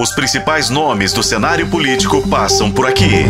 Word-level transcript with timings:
Os 0.00 0.12
principais 0.12 0.70
nomes 0.70 1.12
do 1.12 1.24
cenário 1.24 1.68
político 1.68 2.22
passam 2.28 2.70
por 2.70 2.86
aqui. 2.86 3.24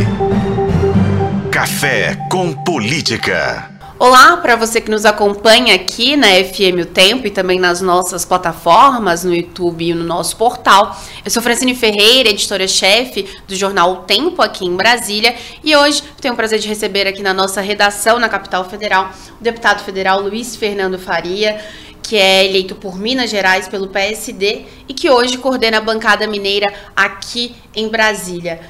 Café 1.50 2.14
com 2.30 2.52
Política. 2.52 3.70
Olá 3.98 4.36
para 4.36 4.54
você 4.54 4.78
que 4.78 4.90
nos 4.90 5.06
acompanha 5.06 5.74
aqui 5.74 6.14
na 6.14 6.28
FM 6.28 6.82
O 6.82 6.84
Tempo 6.84 7.26
e 7.26 7.30
também 7.30 7.58
nas 7.58 7.80
nossas 7.80 8.26
plataformas, 8.26 9.24
no 9.24 9.34
YouTube 9.34 9.88
e 9.88 9.94
no 9.94 10.04
nosso 10.04 10.36
portal. 10.36 10.94
Eu 11.24 11.30
sou 11.30 11.42
Francine 11.42 11.74
Ferreira, 11.74 12.28
editora-chefe 12.28 13.26
do 13.48 13.56
jornal 13.56 13.92
O 13.92 13.96
Tempo 14.02 14.42
aqui 14.42 14.66
em 14.66 14.76
Brasília 14.76 15.34
e 15.64 15.74
hoje 15.74 16.02
tenho 16.20 16.34
o 16.34 16.36
prazer 16.36 16.58
de 16.58 16.68
receber 16.68 17.08
aqui 17.08 17.22
na 17.22 17.32
nossa 17.32 17.62
redação 17.62 18.18
na 18.18 18.28
capital 18.28 18.68
federal 18.68 19.10
o 19.40 19.42
deputado 19.42 19.82
federal 19.82 20.20
Luiz 20.20 20.54
Fernando 20.54 20.98
Faria, 20.98 21.60
que 22.08 22.16
é 22.16 22.46
eleito 22.46 22.74
por 22.74 22.98
Minas 22.98 23.28
Gerais 23.28 23.68
pelo 23.68 23.88
PSD 23.88 24.64
e 24.88 24.94
que 24.94 25.10
hoje 25.10 25.36
coordena 25.36 25.76
a 25.76 25.80
bancada 25.82 26.26
mineira 26.26 26.66
aqui 26.96 27.54
em 27.76 27.86
Brasília. 27.86 28.62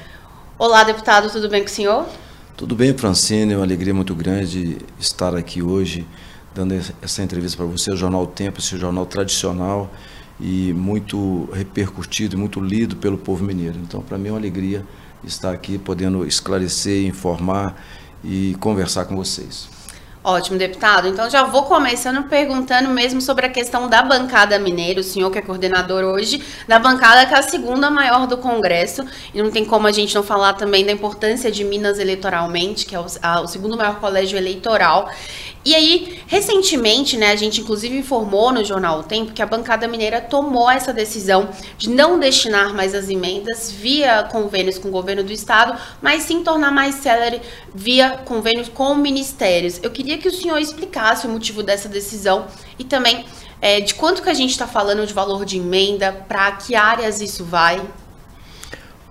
Olá, 0.57 0.83
deputado, 0.83 1.31
tudo 1.31 1.47
bem 1.47 1.61
com 1.61 1.67
o 1.67 1.71
senhor? 1.71 2.05
Tudo 2.57 2.75
bem, 2.75 2.93
Francine, 2.97 3.53
é 3.53 3.55
uma 3.55 3.63
alegria 3.63 3.93
muito 3.93 4.13
grande 4.13 4.79
estar 4.99 5.33
aqui 5.37 5.61
hoje 5.61 6.05
dando 6.53 6.73
essa 7.01 7.23
entrevista 7.23 7.55
para 7.55 7.65
você. 7.65 7.89
O 7.93 7.95
Jornal 7.95 8.27
Tempo, 8.27 8.59
esse 8.59 8.77
jornal 8.77 9.05
tradicional 9.05 9.89
e 10.37 10.73
muito 10.73 11.47
repercutido, 11.53 12.37
muito 12.37 12.59
lido 12.59 12.97
pelo 12.97 13.17
povo 13.17 13.45
mineiro. 13.45 13.79
Então, 13.81 14.01
para 14.01 14.17
mim 14.17 14.27
é 14.27 14.31
uma 14.33 14.37
alegria 14.37 14.85
estar 15.23 15.53
aqui 15.53 15.77
podendo 15.77 16.27
esclarecer, 16.27 17.05
informar 17.05 17.81
e 18.21 18.57
conversar 18.59 19.05
com 19.05 19.15
vocês. 19.15 19.78
Ótimo, 20.29 20.59
deputado. 20.59 21.07
Então 21.07 21.27
já 21.27 21.43
vou 21.43 21.63
começando 21.63 22.21
perguntando 22.29 22.89
mesmo 22.89 23.19
sobre 23.19 23.47
a 23.47 23.49
questão 23.49 23.89
da 23.89 24.03
bancada 24.03 24.59
mineira, 24.59 24.99
o 24.99 25.03
senhor 25.03 25.31
que 25.31 25.39
é 25.39 25.41
coordenador 25.41 26.03
hoje 26.03 26.43
da 26.67 26.77
bancada 26.77 27.25
que 27.25 27.33
é 27.33 27.39
a 27.39 27.41
segunda 27.41 27.89
maior 27.89 28.27
do 28.27 28.37
Congresso, 28.37 29.03
e 29.33 29.41
não 29.41 29.49
tem 29.49 29.65
como 29.65 29.87
a 29.87 29.91
gente 29.91 30.13
não 30.13 30.21
falar 30.21 30.53
também 30.53 30.85
da 30.85 30.91
importância 30.91 31.49
de 31.49 31.63
Minas 31.63 31.97
eleitoralmente, 31.97 32.85
que 32.85 32.95
é 32.95 32.99
o, 32.99 33.07
a, 33.23 33.41
o 33.41 33.47
segundo 33.47 33.75
maior 33.75 33.95
colégio 33.99 34.37
eleitoral. 34.37 35.09
E 35.65 35.75
aí, 35.75 36.19
recentemente, 36.25 37.17
né, 37.17 37.31
a 37.31 37.35
gente 37.35 37.59
inclusive 37.59 37.97
informou 37.97 38.51
no 38.51 38.63
jornal 38.63 38.99
O 38.99 39.03
Tempo 39.03 39.33
que 39.33 39.41
a 39.41 39.45
bancada 39.45 39.87
mineira 39.89 40.21
tomou 40.21 40.71
essa 40.71 40.93
decisão 40.93 41.49
de 41.77 41.89
não 41.89 42.17
destinar 42.17 42.73
mais 42.73 42.95
as 42.95 43.09
emendas 43.09 43.69
via 43.69 44.23
convênios 44.23 44.77
com 44.77 44.87
o 44.87 44.91
governo 44.91 45.21
do 45.21 45.33
estado, 45.33 45.77
mas 46.01 46.23
sim 46.23 46.43
tornar 46.43 46.71
mais 46.71 46.95
célere 46.95 47.41
via 47.75 48.11
convênios 48.23 48.69
com 48.69 48.95
ministérios. 48.95 49.81
Eu 49.83 49.91
queria 49.91 50.17
que 50.17 50.29
o 50.29 50.33
senhor 50.33 50.57
explicasse 50.59 51.27
o 51.27 51.29
motivo 51.29 51.61
dessa 51.61 51.89
decisão 51.89 52.47
e 52.77 52.85
também 52.85 53.25
é, 53.61 53.81
de 53.81 53.93
quanto 53.95 54.21
que 54.21 54.29
a 54.29 54.33
gente 54.33 54.51
está 54.51 54.65
falando 54.65 55.05
de 55.05 55.13
valor 55.13 55.43
de 55.43 55.57
emenda, 55.57 56.13
para 56.27 56.53
que 56.53 56.73
áreas 56.75 57.19
isso 57.19 57.43
vai. 57.43 57.81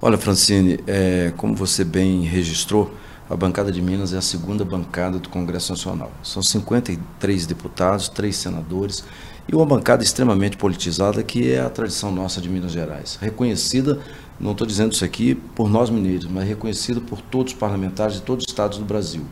Olha, 0.00 0.16
Francine, 0.16 0.80
é, 0.86 1.32
como 1.36 1.54
você 1.54 1.84
bem 1.84 2.22
registrou, 2.22 2.94
a 3.30 3.36
bancada 3.36 3.70
de 3.70 3.82
Minas 3.82 4.14
é 4.14 4.16
a 4.16 4.22
segunda 4.22 4.64
bancada 4.64 5.18
do 5.18 5.28
Congresso 5.28 5.72
Nacional. 5.72 6.10
São 6.22 6.42
53 6.42 7.46
deputados, 7.46 8.08
três 8.08 8.36
senadores 8.36 9.04
e 9.46 9.54
uma 9.54 9.66
bancada 9.66 10.02
extremamente 10.02 10.56
politizada 10.56 11.22
que 11.22 11.52
é 11.52 11.60
a 11.60 11.68
tradição 11.68 12.10
nossa 12.10 12.40
de 12.40 12.48
Minas 12.48 12.72
Gerais. 12.72 13.18
Reconhecida, 13.20 14.00
não 14.40 14.52
estou 14.52 14.66
dizendo 14.66 14.92
isso 14.92 15.04
aqui 15.04 15.34
por 15.34 15.68
nós 15.68 15.90
mineiros, 15.90 16.26
mas 16.26 16.48
reconhecida 16.48 17.00
por 17.02 17.20
todos 17.20 17.52
os 17.52 17.58
parlamentares 17.58 18.14
de 18.14 18.22
todos 18.22 18.44
os 18.46 18.50
estados 18.50 18.78
do 18.78 18.84
Brasil. 18.84 19.24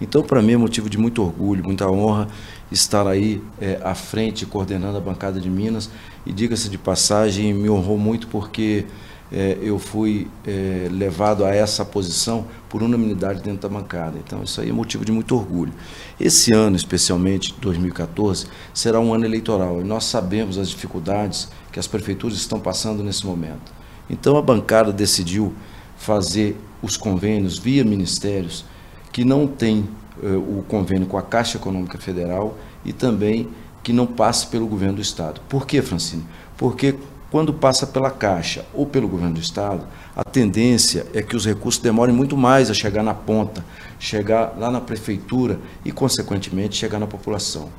Então, 0.00 0.22
para 0.22 0.42
mim, 0.42 0.54
é 0.54 0.56
motivo 0.56 0.88
de 0.88 0.98
muito 0.98 1.22
orgulho, 1.22 1.62
muita 1.62 1.88
honra 1.88 2.28
estar 2.72 3.06
aí 3.06 3.42
é, 3.60 3.78
à 3.84 3.94
frente, 3.94 4.46
coordenando 4.46 4.96
a 4.96 5.00
bancada 5.00 5.38
de 5.38 5.48
Minas. 5.48 5.90
E 6.26 6.32
diga-se 6.32 6.68
de 6.68 6.78
passagem, 6.78 7.54
me 7.54 7.70
honrou 7.70 7.96
muito 7.96 8.26
porque 8.26 8.86
é, 9.32 9.58
eu 9.62 9.78
fui 9.78 10.28
é, 10.46 10.88
levado 10.90 11.44
a 11.44 11.54
essa 11.54 11.84
posição 11.84 12.44
por 12.68 12.82
unanimidade 12.82 13.42
dentro 13.42 13.68
da 13.68 13.68
bancada. 13.68 14.18
Então, 14.18 14.42
isso 14.42 14.60
aí 14.60 14.68
é 14.68 14.72
motivo 14.72 15.04
de 15.04 15.10
muito 15.10 15.34
orgulho. 15.34 15.72
Esse 16.20 16.54
ano, 16.54 16.76
especialmente 16.76 17.54
2014, 17.58 18.46
será 18.74 19.00
um 19.00 19.14
ano 19.14 19.24
eleitoral 19.24 19.80
e 19.80 19.84
nós 19.84 20.04
sabemos 20.04 20.58
as 20.58 20.68
dificuldades 20.68 21.48
que 21.72 21.78
as 21.78 21.86
prefeituras 21.86 22.36
estão 22.36 22.60
passando 22.60 23.02
nesse 23.02 23.24
momento. 23.24 23.72
Então, 24.10 24.36
a 24.36 24.42
bancada 24.42 24.92
decidiu 24.92 25.54
fazer 25.96 26.56
os 26.82 26.96
convênios 26.96 27.58
via 27.58 27.84
ministérios 27.84 28.64
que 29.12 29.24
não 29.24 29.46
tem 29.46 29.88
eh, 30.22 30.26
o 30.36 30.64
convênio 30.68 31.06
com 31.06 31.16
a 31.16 31.22
Caixa 31.22 31.56
Econômica 31.56 31.96
Federal 31.96 32.58
e 32.84 32.92
também 32.92 33.48
que 33.82 33.92
não 33.92 34.06
passe 34.06 34.46
pelo 34.46 34.66
governo 34.66 34.96
do 34.96 35.02
Estado. 35.02 35.40
Por 35.48 35.66
que, 35.66 35.80
Francine? 35.80 36.24
Porque 36.56 36.96
quando 37.32 37.54
passa 37.54 37.86
pela 37.86 38.10
Caixa 38.10 38.62
ou 38.74 38.84
pelo 38.84 39.08
governo 39.08 39.36
do 39.36 39.40
Estado, 39.40 39.86
a 40.14 40.22
tendência 40.22 41.06
é 41.14 41.22
que 41.22 41.34
os 41.34 41.46
recursos 41.46 41.80
demorem 41.80 42.14
muito 42.14 42.36
mais 42.36 42.70
a 42.70 42.74
chegar 42.74 43.02
na 43.02 43.14
ponta, 43.14 43.64
chegar 43.98 44.54
lá 44.58 44.70
na 44.70 44.82
prefeitura 44.82 45.58
e, 45.82 45.90
consequentemente, 45.90 46.76
chegar 46.76 46.98
na 46.98 47.06
população. 47.06 47.70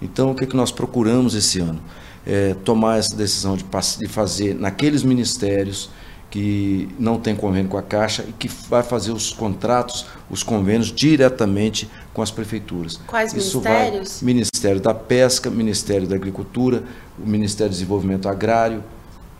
Então, 0.00 0.30
o 0.30 0.34
que, 0.36 0.44
é 0.44 0.46
que 0.46 0.54
nós 0.54 0.70
procuramos 0.70 1.34
esse 1.34 1.58
ano? 1.58 1.80
É 2.24 2.54
tomar 2.64 2.98
essa 2.98 3.16
decisão 3.16 3.56
de, 3.56 3.64
de 3.98 4.06
fazer 4.06 4.54
naqueles 4.54 5.02
ministérios 5.02 5.90
que 6.30 6.88
não 6.96 7.18
tem 7.18 7.34
convênio 7.34 7.68
com 7.68 7.76
a 7.76 7.82
Caixa 7.82 8.24
e 8.28 8.32
que 8.32 8.46
vai 8.68 8.84
fazer 8.84 9.10
os 9.10 9.32
contratos, 9.32 10.06
os 10.30 10.44
convênios 10.44 10.92
diretamente 10.92 11.90
com 12.14 12.22
as 12.22 12.30
prefeituras. 12.30 13.00
Quais 13.08 13.34
Isso 13.34 13.58
ministérios? 13.58 14.20
Vai, 14.20 14.26
Ministério 14.26 14.80
da 14.80 14.94
Pesca, 14.94 15.50
Ministério 15.50 16.06
da 16.06 16.14
Agricultura, 16.14 16.84
o 17.18 17.28
Ministério 17.28 17.72
do 17.72 17.74
Desenvolvimento 17.74 18.28
Agrário, 18.28 18.84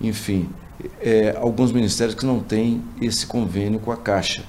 enfim, 0.00 0.49
é, 1.00 1.37
alguns 1.38 1.72
ministérios 1.72 2.15
que 2.15 2.25
não 2.25 2.41
têm 2.41 2.83
esse 3.00 3.27
convênio 3.27 3.78
com 3.78 3.93
a 3.93 3.97
Caixa. 3.97 4.44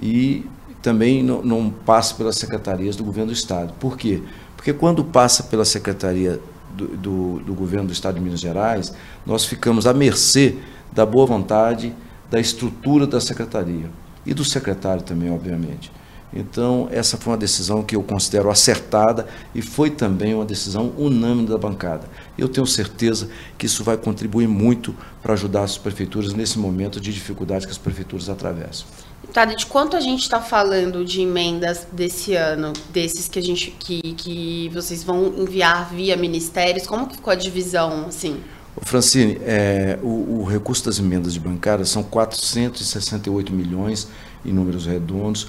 E 0.00 0.44
também 0.80 1.22
não, 1.22 1.42
não 1.42 1.70
passa 1.70 2.14
pelas 2.14 2.36
secretarias 2.36 2.96
do 2.96 3.04
governo 3.04 3.30
do 3.30 3.34
Estado. 3.34 3.72
Por 3.78 3.96
quê? 3.96 4.22
Porque 4.56 4.72
quando 4.72 5.04
passa 5.04 5.44
pela 5.44 5.64
secretaria 5.64 6.40
do, 6.74 6.88
do, 6.88 7.38
do 7.40 7.54
governo 7.54 7.86
do 7.86 7.92
Estado 7.92 8.16
de 8.16 8.20
Minas 8.20 8.40
Gerais, 8.40 8.92
nós 9.24 9.44
ficamos 9.44 9.86
à 9.86 9.94
mercê 9.94 10.56
da 10.90 11.06
boa 11.06 11.26
vontade, 11.26 11.94
da 12.30 12.40
estrutura 12.40 13.06
da 13.06 13.20
secretaria 13.20 13.90
e 14.24 14.34
do 14.34 14.44
secretário 14.44 15.02
também, 15.02 15.32
obviamente. 15.32 15.92
Então, 16.34 16.88
essa 16.90 17.18
foi 17.18 17.32
uma 17.32 17.38
decisão 17.38 17.82
que 17.82 17.94
eu 17.94 18.02
considero 18.02 18.50
acertada 18.50 19.26
e 19.54 19.60
foi 19.60 19.90
também 19.90 20.34
uma 20.34 20.46
decisão 20.46 20.92
unânime 20.96 21.46
da 21.46 21.58
bancada. 21.58 22.08
Eu 22.36 22.48
tenho 22.48 22.66
certeza 22.66 23.28
que 23.58 23.66
isso 23.66 23.84
vai 23.84 23.96
contribuir 23.96 24.48
muito 24.48 24.94
para 25.22 25.34
ajudar 25.34 25.62
as 25.62 25.76
prefeituras 25.76 26.32
nesse 26.32 26.58
momento 26.58 27.00
de 27.00 27.12
dificuldade 27.12 27.66
que 27.66 27.72
as 27.72 27.78
prefeituras 27.78 28.28
atravessam. 28.28 28.86
Deputada, 29.20 29.54
de 29.54 29.66
quanto 29.66 29.96
a 29.96 30.00
gente 30.00 30.22
está 30.22 30.40
falando 30.40 31.04
de 31.04 31.20
emendas 31.20 31.86
desse 31.92 32.34
ano, 32.34 32.72
desses 32.90 33.28
que 33.28 33.38
a 33.38 33.42
gente 33.42 33.70
que, 33.70 34.00
que 34.14 34.68
vocês 34.74 35.04
vão 35.04 35.32
enviar 35.38 35.94
via 35.94 36.16
ministérios? 36.16 36.86
Como 36.86 37.06
que 37.06 37.16
ficou 37.16 37.32
a 37.32 37.36
divisão, 37.36 38.06
assim? 38.08 38.40
Francine, 38.80 39.38
é, 39.42 39.98
o, 40.02 40.40
o, 40.40 40.44
recurso 40.44 40.84
das 40.84 40.98
emendas 40.98 41.34
de 41.34 41.40
bancária 41.40 41.84
são 41.84 42.02
468 42.02 43.52
milhões 43.52 44.08
em 44.44 44.52
números 44.52 44.86
redondos 44.86 45.46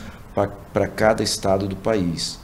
para 0.74 0.88
cada 0.88 1.24
estado 1.24 1.68
do 1.68 1.76
país. 1.76 2.40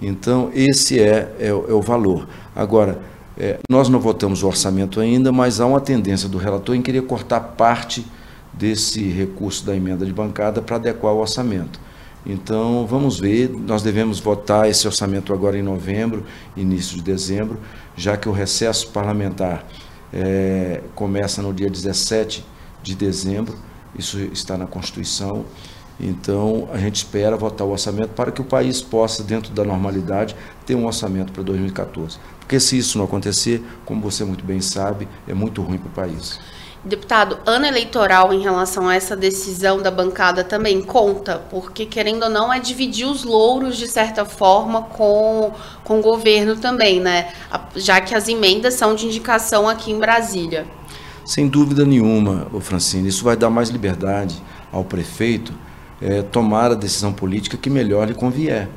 Então, 0.00 0.50
esse 0.52 1.00
é, 1.00 1.34
é, 1.38 1.48
é 1.48 1.52
o 1.52 1.80
valor. 1.80 2.28
Agora, 2.54 3.00
é, 3.38 3.58
nós 3.70 3.88
não 3.88 4.00
votamos 4.00 4.42
o 4.42 4.46
orçamento 4.46 5.00
ainda, 5.00 5.30
mas 5.30 5.60
há 5.60 5.66
uma 5.66 5.80
tendência 5.80 6.28
do 6.28 6.38
relator 6.38 6.74
em 6.74 6.82
querer 6.82 7.02
cortar 7.02 7.40
parte 7.40 8.06
desse 8.52 9.02
recurso 9.10 9.64
da 9.64 9.76
emenda 9.76 10.06
de 10.06 10.12
bancada 10.12 10.62
para 10.62 10.76
adequar 10.76 11.12
o 11.12 11.18
orçamento. 11.18 11.78
Então, 12.24 12.86
vamos 12.86 13.20
ver, 13.20 13.50
nós 13.50 13.82
devemos 13.82 14.18
votar 14.18 14.68
esse 14.68 14.86
orçamento 14.86 15.32
agora 15.32 15.56
em 15.56 15.62
novembro, 15.62 16.24
início 16.56 16.96
de 16.96 17.02
dezembro, 17.02 17.58
já 17.96 18.16
que 18.16 18.28
o 18.28 18.32
recesso 18.32 18.88
parlamentar 18.88 19.64
é, 20.12 20.80
começa 20.94 21.40
no 21.40 21.52
dia 21.52 21.70
17 21.70 22.44
de 22.82 22.94
dezembro, 22.94 23.56
isso 23.96 24.18
está 24.18 24.56
na 24.56 24.66
Constituição. 24.66 25.44
Então, 26.00 26.68
a 26.72 26.78
gente 26.78 26.96
espera 26.96 27.36
votar 27.36 27.66
o 27.66 27.70
orçamento 27.70 28.10
para 28.10 28.30
que 28.30 28.40
o 28.40 28.44
país 28.44 28.82
possa, 28.82 29.22
dentro 29.22 29.52
da 29.52 29.64
normalidade, 29.64 30.36
ter 30.66 30.74
um 30.74 30.86
orçamento 30.86 31.32
para 31.32 31.42
2014. 31.42 32.18
Porque 32.46 32.60
se 32.60 32.78
isso 32.78 32.96
não 32.96 33.06
acontecer, 33.06 33.60
como 33.84 34.00
você 34.00 34.24
muito 34.24 34.44
bem 34.44 34.60
sabe, 34.60 35.08
é 35.26 35.34
muito 35.34 35.60
ruim 35.62 35.78
para 35.78 35.88
o 35.88 35.90
país. 35.90 36.38
Deputado, 36.84 37.38
ano 37.44 37.66
eleitoral 37.66 38.32
em 38.32 38.40
relação 38.40 38.88
a 38.88 38.94
essa 38.94 39.16
decisão 39.16 39.82
da 39.82 39.90
bancada 39.90 40.44
também 40.44 40.80
conta, 40.80 41.42
porque 41.50 41.84
querendo 41.84 42.22
ou 42.22 42.30
não 42.30 42.52
é 42.52 42.60
dividir 42.60 43.04
os 43.04 43.24
louros 43.24 43.76
de 43.76 43.88
certa 43.88 44.24
forma 44.24 44.82
com, 44.82 45.52
com 45.82 45.98
o 45.98 46.02
governo 46.02 46.54
também, 46.54 47.00
né? 47.00 47.32
Já 47.74 48.00
que 48.00 48.14
as 48.14 48.28
emendas 48.28 48.74
são 48.74 48.94
de 48.94 49.06
indicação 49.06 49.68
aqui 49.68 49.90
em 49.90 49.98
Brasília. 49.98 50.64
Sem 51.24 51.48
dúvida 51.48 51.84
nenhuma, 51.84 52.46
o 52.52 52.60
Francine, 52.60 53.08
isso 53.08 53.24
vai 53.24 53.36
dar 53.36 53.50
mais 53.50 53.70
liberdade 53.70 54.40
ao 54.70 54.84
prefeito 54.84 55.52
é, 56.00 56.22
tomar 56.22 56.70
a 56.70 56.74
decisão 56.76 57.12
política 57.12 57.56
que 57.56 57.68
melhor 57.68 58.06
lhe 58.06 58.14
convier. 58.14 58.68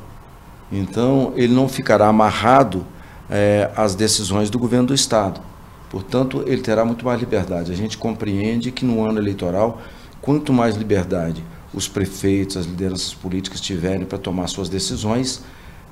Então, 0.72 1.32
ele 1.36 1.54
não 1.54 1.68
ficará 1.68 2.08
amarrado 2.08 2.84
é, 3.30 3.70
às 3.76 3.94
decisões 3.94 4.50
do 4.50 4.58
governo 4.58 4.88
do 4.88 4.94
Estado. 4.94 5.40
Portanto, 5.88 6.42
ele 6.46 6.62
terá 6.62 6.84
muito 6.84 7.04
mais 7.04 7.18
liberdade. 7.20 7.72
A 7.72 7.76
gente 7.76 7.96
compreende 7.96 8.70
que 8.70 8.84
no 8.84 9.04
ano 9.04 9.18
eleitoral, 9.18 9.80
quanto 10.20 10.52
mais 10.52 10.76
liberdade 10.76 11.42
os 11.72 11.88
prefeitos, 11.88 12.56
as 12.56 12.66
lideranças 12.66 13.14
políticas 13.14 13.60
tiverem 13.60 14.04
para 14.04 14.18
tomar 14.18 14.48
suas 14.48 14.68
decisões 14.68 15.42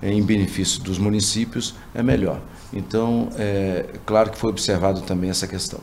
em 0.02 0.22
benefício 0.22 0.82
dos 0.82 0.98
municípios, 0.98 1.74
é 1.94 2.02
melhor. 2.02 2.40
Então, 2.72 3.28
é 3.36 3.86
claro 4.04 4.30
que 4.30 4.38
foi 4.38 4.50
observado 4.50 5.00
também 5.02 5.30
essa 5.30 5.46
questão. 5.46 5.80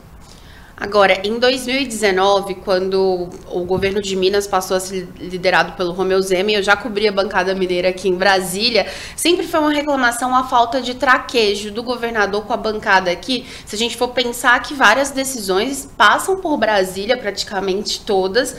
Agora, 0.78 1.26
em 1.26 1.38
2019, 1.38 2.56
quando 2.56 3.30
o 3.50 3.64
governo 3.64 4.02
de 4.02 4.14
Minas 4.14 4.46
passou 4.46 4.76
a 4.76 4.80
ser 4.80 5.08
liderado 5.18 5.72
pelo 5.72 5.92
Romeu 5.92 6.20
Zema, 6.20 6.50
eu 6.50 6.62
já 6.62 6.76
cobri 6.76 7.08
a 7.08 7.12
bancada 7.12 7.54
mineira 7.54 7.88
aqui 7.88 8.10
em 8.10 8.14
Brasília, 8.14 8.86
sempre 9.16 9.46
foi 9.46 9.60
uma 9.60 9.72
reclamação 9.72 10.36
a 10.36 10.44
falta 10.44 10.82
de 10.82 10.94
traquejo 10.94 11.70
do 11.70 11.82
governador 11.82 12.44
com 12.44 12.52
a 12.52 12.58
bancada 12.58 13.10
aqui. 13.10 13.46
Se 13.64 13.74
a 13.74 13.78
gente 13.78 13.96
for 13.96 14.08
pensar 14.08 14.62
que 14.62 14.74
várias 14.74 15.10
decisões 15.10 15.88
passam 15.96 16.36
por 16.36 16.58
Brasília, 16.58 17.16
praticamente 17.16 18.00
todas, 18.04 18.54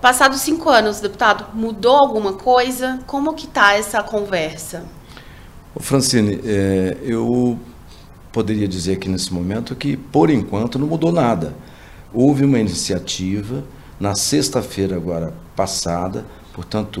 Passados 0.00 0.40
cinco 0.40 0.70
anos, 0.70 0.98
deputado, 0.98 1.54
mudou 1.54 1.94
alguma 1.94 2.32
coisa? 2.32 3.00
Como 3.06 3.34
que 3.34 3.44
está 3.44 3.74
essa 3.74 4.02
conversa? 4.02 4.86
Francine, 5.78 6.40
é, 6.42 6.96
eu 7.02 7.58
poderia 8.32 8.68
dizer 8.68 8.94
aqui 8.94 9.08
nesse 9.08 9.32
momento 9.32 9.74
que, 9.74 9.96
por 9.96 10.30
enquanto, 10.30 10.78
não 10.78 10.86
mudou 10.86 11.12
nada. 11.12 11.54
Houve 12.12 12.44
uma 12.44 12.58
iniciativa 12.58 13.64
na 13.98 14.14
sexta-feira 14.14 14.96
agora 14.96 15.34
passada, 15.54 16.24
portanto, 16.54 17.00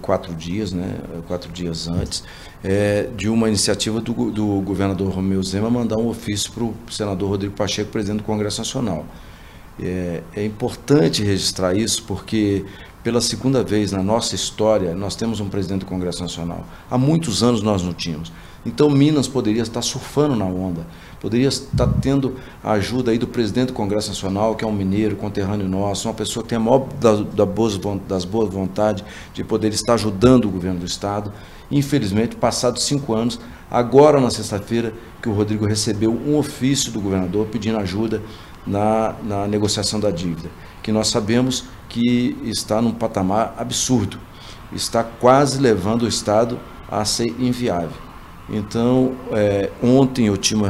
quatro 0.00 0.34
dias, 0.34 0.72
né, 0.72 0.98
quatro 1.28 1.52
dias 1.52 1.86
antes, 1.86 2.24
é, 2.64 3.08
de 3.16 3.28
uma 3.28 3.48
iniciativa 3.48 4.00
do, 4.00 4.30
do 4.30 4.46
governador 4.60 5.12
Romeu 5.12 5.42
Zema 5.42 5.70
mandar 5.70 5.98
um 5.98 6.08
ofício 6.08 6.50
para 6.52 6.64
o 6.64 6.74
senador 6.90 7.28
Rodrigo 7.28 7.54
Pacheco, 7.54 7.90
presidente 7.90 8.18
do 8.18 8.24
Congresso 8.24 8.60
Nacional. 8.60 9.06
É, 9.82 10.22
é 10.34 10.44
importante 10.44 11.22
registrar 11.22 11.74
isso 11.74 12.04
porque 12.04 12.64
pela 13.02 13.20
segunda 13.20 13.62
vez 13.62 13.92
na 13.92 14.02
nossa 14.02 14.34
história, 14.34 14.94
nós 14.94 15.16
temos 15.16 15.40
um 15.40 15.48
presidente 15.48 15.80
do 15.80 15.86
Congresso 15.86 16.22
Nacional. 16.22 16.66
Há 16.90 16.98
muitos 16.98 17.42
anos 17.42 17.62
nós 17.62 17.82
não 17.82 17.94
tínhamos. 17.94 18.30
Então 18.64 18.90
Minas 18.90 19.26
poderia 19.26 19.62
estar 19.62 19.80
surfando 19.80 20.36
na 20.36 20.44
onda, 20.44 20.86
poderia 21.18 21.48
estar 21.48 21.86
tendo 22.02 22.36
a 22.62 22.72
ajuda 22.72 23.10
aí 23.10 23.16
do 23.16 23.26
presidente 23.26 23.68
do 23.68 23.72
Congresso 23.72 24.08
Nacional, 24.08 24.54
que 24.54 24.62
é 24.62 24.68
um 24.68 24.72
mineiro, 24.72 25.16
conterrâneo 25.16 25.66
nosso, 25.66 26.08
uma 26.08 26.14
pessoa 26.14 26.42
que 26.42 26.50
tem 26.50 26.56
a 26.56 26.60
maior 26.60 26.86
das, 27.00 27.20
das, 27.34 28.24
boas, 28.26 28.52
vontades 28.52 29.02
de 29.32 29.42
poder 29.42 29.72
estar 29.72 29.94
ajudando 29.94 30.44
o 30.44 30.50
governo 30.50 30.80
do 30.80 30.84
Estado. 30.84 31.32
Infelizmente, 31.70 32.36
passados 32.36 32.82
cinco 32.82 33.14
anos, 33.14 33.40
agora 33.70 34.20
na 34.20 34.28
sexta-feira, 34.28 34.92
que 35.22 35.28
o 35.28 35.32
Rodrigo 35.32 35.64
recebeu 35.64 36.12
um 36.12 36.36
ofício 36.36 36.92
do 36.92 37.00
governador 37.00 37.46
pedindo 37.46 37.78
ajuda 37.78 38.20
na, 38.66 39.14
na 39.22 39.48
negociação 39.48 39.98
da 39.98 40.10
dívida, 40.10 40.50
que 40.82 40.92
nós 40.92 41.08
sabemos 41.08 41.64
que 41.88 42.36
está 42.44 42.80
num 42.80 42.92
patamar 42.92 43.54
absurdo, 43.58 44.18
está 44.72 45.02
quase 45.02 45.60
levando 45.60 46.02
o 46.02 46.08
Estado 46.08 46.58
a 46.88 47.04
ser 47.04 47.28
inviável. 47.38 48.10
Então, 48.52 49.14
é, 49.30 49.70
ontem 49.80 50.26
eu 50.26 50.36
tive, 50.36 50.60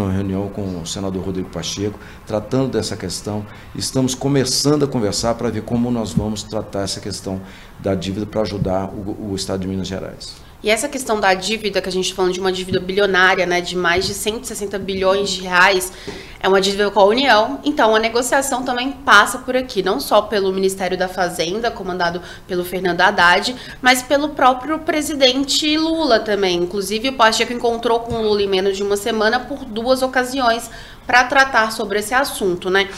uma, 0.00 0.10
reunião 0.10 0.48
com 0.48 0.80
o 0.82 0.86
senador 0.86 1.24
Rodrigo 1.24 1.48
Pacheco, 1.48 1.96
tratando 2.26 2.72
dessa 2.72 2.96
questão. 2.96 3.46
Estamos 3.74 4.16
começando 4.16 4.84
a 4.84 4.88
conversar 4.88 5.34
para 5.34 5.48
ver 5.48 5.62
como 5.62 5.92
nós 5.92 6.12
vamos 6.12 6.42
tratar 6.42 6.82
essa 6.82 6.98
questão 6.98 7.40
da 7.78 7.94
dívida 7.94 8.26
para 8.26 8.40
ajudar 8.40 8.86
o, 8.86 9.30
o 9.30 9.36
Estado 9.36 9.60
de 9.60 9.68
Minas 9.68 9.86
Gerais. 9.86 10.49
E 10.62 10.68
essa 10.68 10.88
questão 10.88 11.18
da 11.18 11.32
dívida, 11.32 11.80
que 11.80 11.88
a 11.88 11.92
gente 11.92 12.04
está 12.04 12.16
falando 12.16 12.34
de 12.34 12.40
uma 12.40 12.52
dívida 12.52 12.78
bilionária, 12.78 13.46
né, 13.46 13.62
de 13.62 13.74
mais 13.74 14.06
de 14.06 14.12
160 14.12 14.78
bilhões 14.78 15.30
de 15.30 15.42
reais, 15.42 15.90
é 16.38 16.48
uma 16.48 16.60
dívida 16.60 16.90
com 16.90 17.00
a 17.00 17.04
União, 17.04 17.60
então 17.64 17.94
a 17.94 17.98
negociação 17.98 18.62
também 18.62 18.92
passa 18.92 19.38
por 19.38 19.56
aqui, 19.56 19.82
não 19.82 20.00
só 20.00 20.22
pelo 20.22 20.52
Ministério 20.52 20.96
da 20.96 21.08
Fazenda, 21.08 21.70
comandado 21.70 22.20
pelo 22.46 22.64
Fernando 22.64 23.00
Haddad, 23.00 23.54
mas 23.80 24.02
pelo 24.02 24.30
próprio 24.30 24.78
presidente 24.78 25.76
Lula 25.76 26.20
também. 26.20 26.56
Inclusive, 26.56 27.10
o 27.10 27.12
Pacheco 27.14 27.52
encontrou 27.52 28.00
com 28.00 28.14
o 28.14 28.22
Lula 28.22 28.42
em 28.42 28.48
menos 28.48 28.76
de 28.76 28.82
uma 28.82 28.96
semana 28.96 29.40
por 29.40 29.64
duas 29.64 30.02
ocasiões 30.02 30.70
para 31.06 31.24
tratar 31.24 31.72
sobre 31.72 31.98
esse 31.98 32.14
assunto, 32.14 32.70
né? 32.70 32.88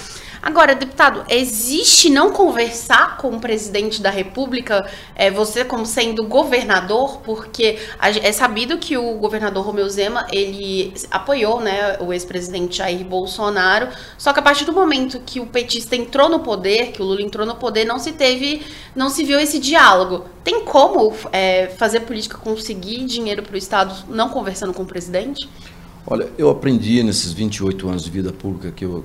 Agora, 0.42 0.74
deputado, 0.74 1.24
existe 1.28 2.10
não 2.10 2.32
conversar 2.32 3.16
com 3.16 3.28
o 3.28 3.40
presidente 3.40 4.02
da 4.02 4.10
República, 4.10 4.90
é, 5.14 5.30
você 5.30 5.64
como 5.64 5.86
sendo 5.86 6.26
governador, 6.26 7.20
porque 7.20 7.78
é 8.00 8.32
sabido 8.32 8.76
que 8.76 8.98
o 8.98 9.14
governador 9.18 9.64
Romeu 9.64 9.88
Zema, 9.88 10.26
ele 10.32 10.92
apoiou 11.12 11.60
né, 11.60 11.96
o 12.00 12.12
ex-presidente 12.12 12.78
Jair 12.78 13.04
Bolsonaro, 13.04 13.86
só 14.18 14.32
que 14.32 14.40
a 14.40 14.42
partir 14.42 14.64
do 14.64 14.72
momento 14.72 15.20
que 15.24 15.38
o 15.38 15.46
petista 15.46 15.94
entrou 15.94 16.28
no 16.28 16.40
poder, 16.40 16.90
que 16.90 17.00
o 17.00 17.04
Lula 17.04 17.22
entrou 17.22 17.46
no 17.46 17.54
poder, 17.54 17.84
não 17.84 18.00
se 18.00 18.10
teve, 18.10 18.62
não 18.96 19.08
se 19.08 19.22
viu 19.22 19.38
esse 19.38 19.60
diálogo. 19.60 20.24
Tem 20.42 20.64
como 20.64 21.14
é, 21.30 21.68
fazer 21.78 22.00
política 22.00 22.36
conseguir 22.36 23.04
dinheiro 23.04 23.44
para 23.44 23.54
o 23.54 23.58
Estado 23.58 23.94
não 24.08 24.28
conversando 24.28 24.72
com 24.72 24.82
o 24.82 24.86
presidente? 24.86 25.48
Olha, 26.04 26.28
eu 26.36 26.50
aprendi 26.50 27.00
nesses 27.04 27.32
28 27.32 27.88
anos 27.88 28.02
de 28.02 28.10
vida 28.10 28.32
pública 28.32 28.72
que 28.72 28.84
eu 28.84 29.04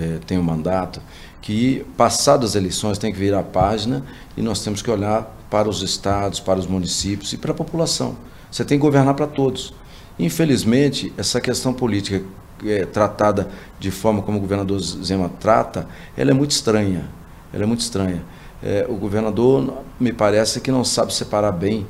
é, 0.00 0.18
tem 0.26 0.38
um 0.38 0.42
mandato, 0.42 1.00
que 1.40 1.84
passadas 1.96 2.50
as 2.50 2.56
eleições 2.56 2.98
tem 2.98 3.12
que 3.12 3.18
virar 3.18 3.40
a 3.40 3.42
página 3.42 4.04
e 4.36 4.42
nós 4.42 4.62
temos 4.62 4.82
que 4.82 4.90
olhar 4.90 5.34
para 5.50 5.68
os 5.68 5.82
estados, 5.82 6.40
para 6.40 6.58
os 6.58 6.66
municípios 6.66 7.32
e 7.32 7.36
para 7.38 7.52
a 7.52 7.54
população. 7.54 8.16
Você 8.50 8.64
tem 8.64 8.78
que 8.78 8.82
governar 8.82 9.14
para 9.14 9.26
todos. 9.26 9.72
Infelizmente, 10.18 11.12
essa 11.16 11.40
questão 11.40 11.72
política 11.72 12.24
é, 12.64 12.84
tratada 12.86 13.48
de 13.78 13.90
forma 13.90 14.22
como 14.22 14.38
o 14.38 14.40
governador 14.40 14.80
Zema 14.80 15.30
trata, 15.40 15.86
ela 16.16 16.30
é 16.30 16.34
muito 16.34 16.52
estranha. 16.52 17.04
Ela 17.52 17.64
é 17.64 17.66
muito 17.66 17.80
estranha. 17.80 18.24
É, 18.62 18.86
o 18.88 18.94
governador 18.94 19.82
me 20.00 20.12
parece 20.12 20.60
que 20.60 20.70
não 20.70 20.84
sabe 20.84 21.12
separar 21.12 21.52
bem 21.52 21.86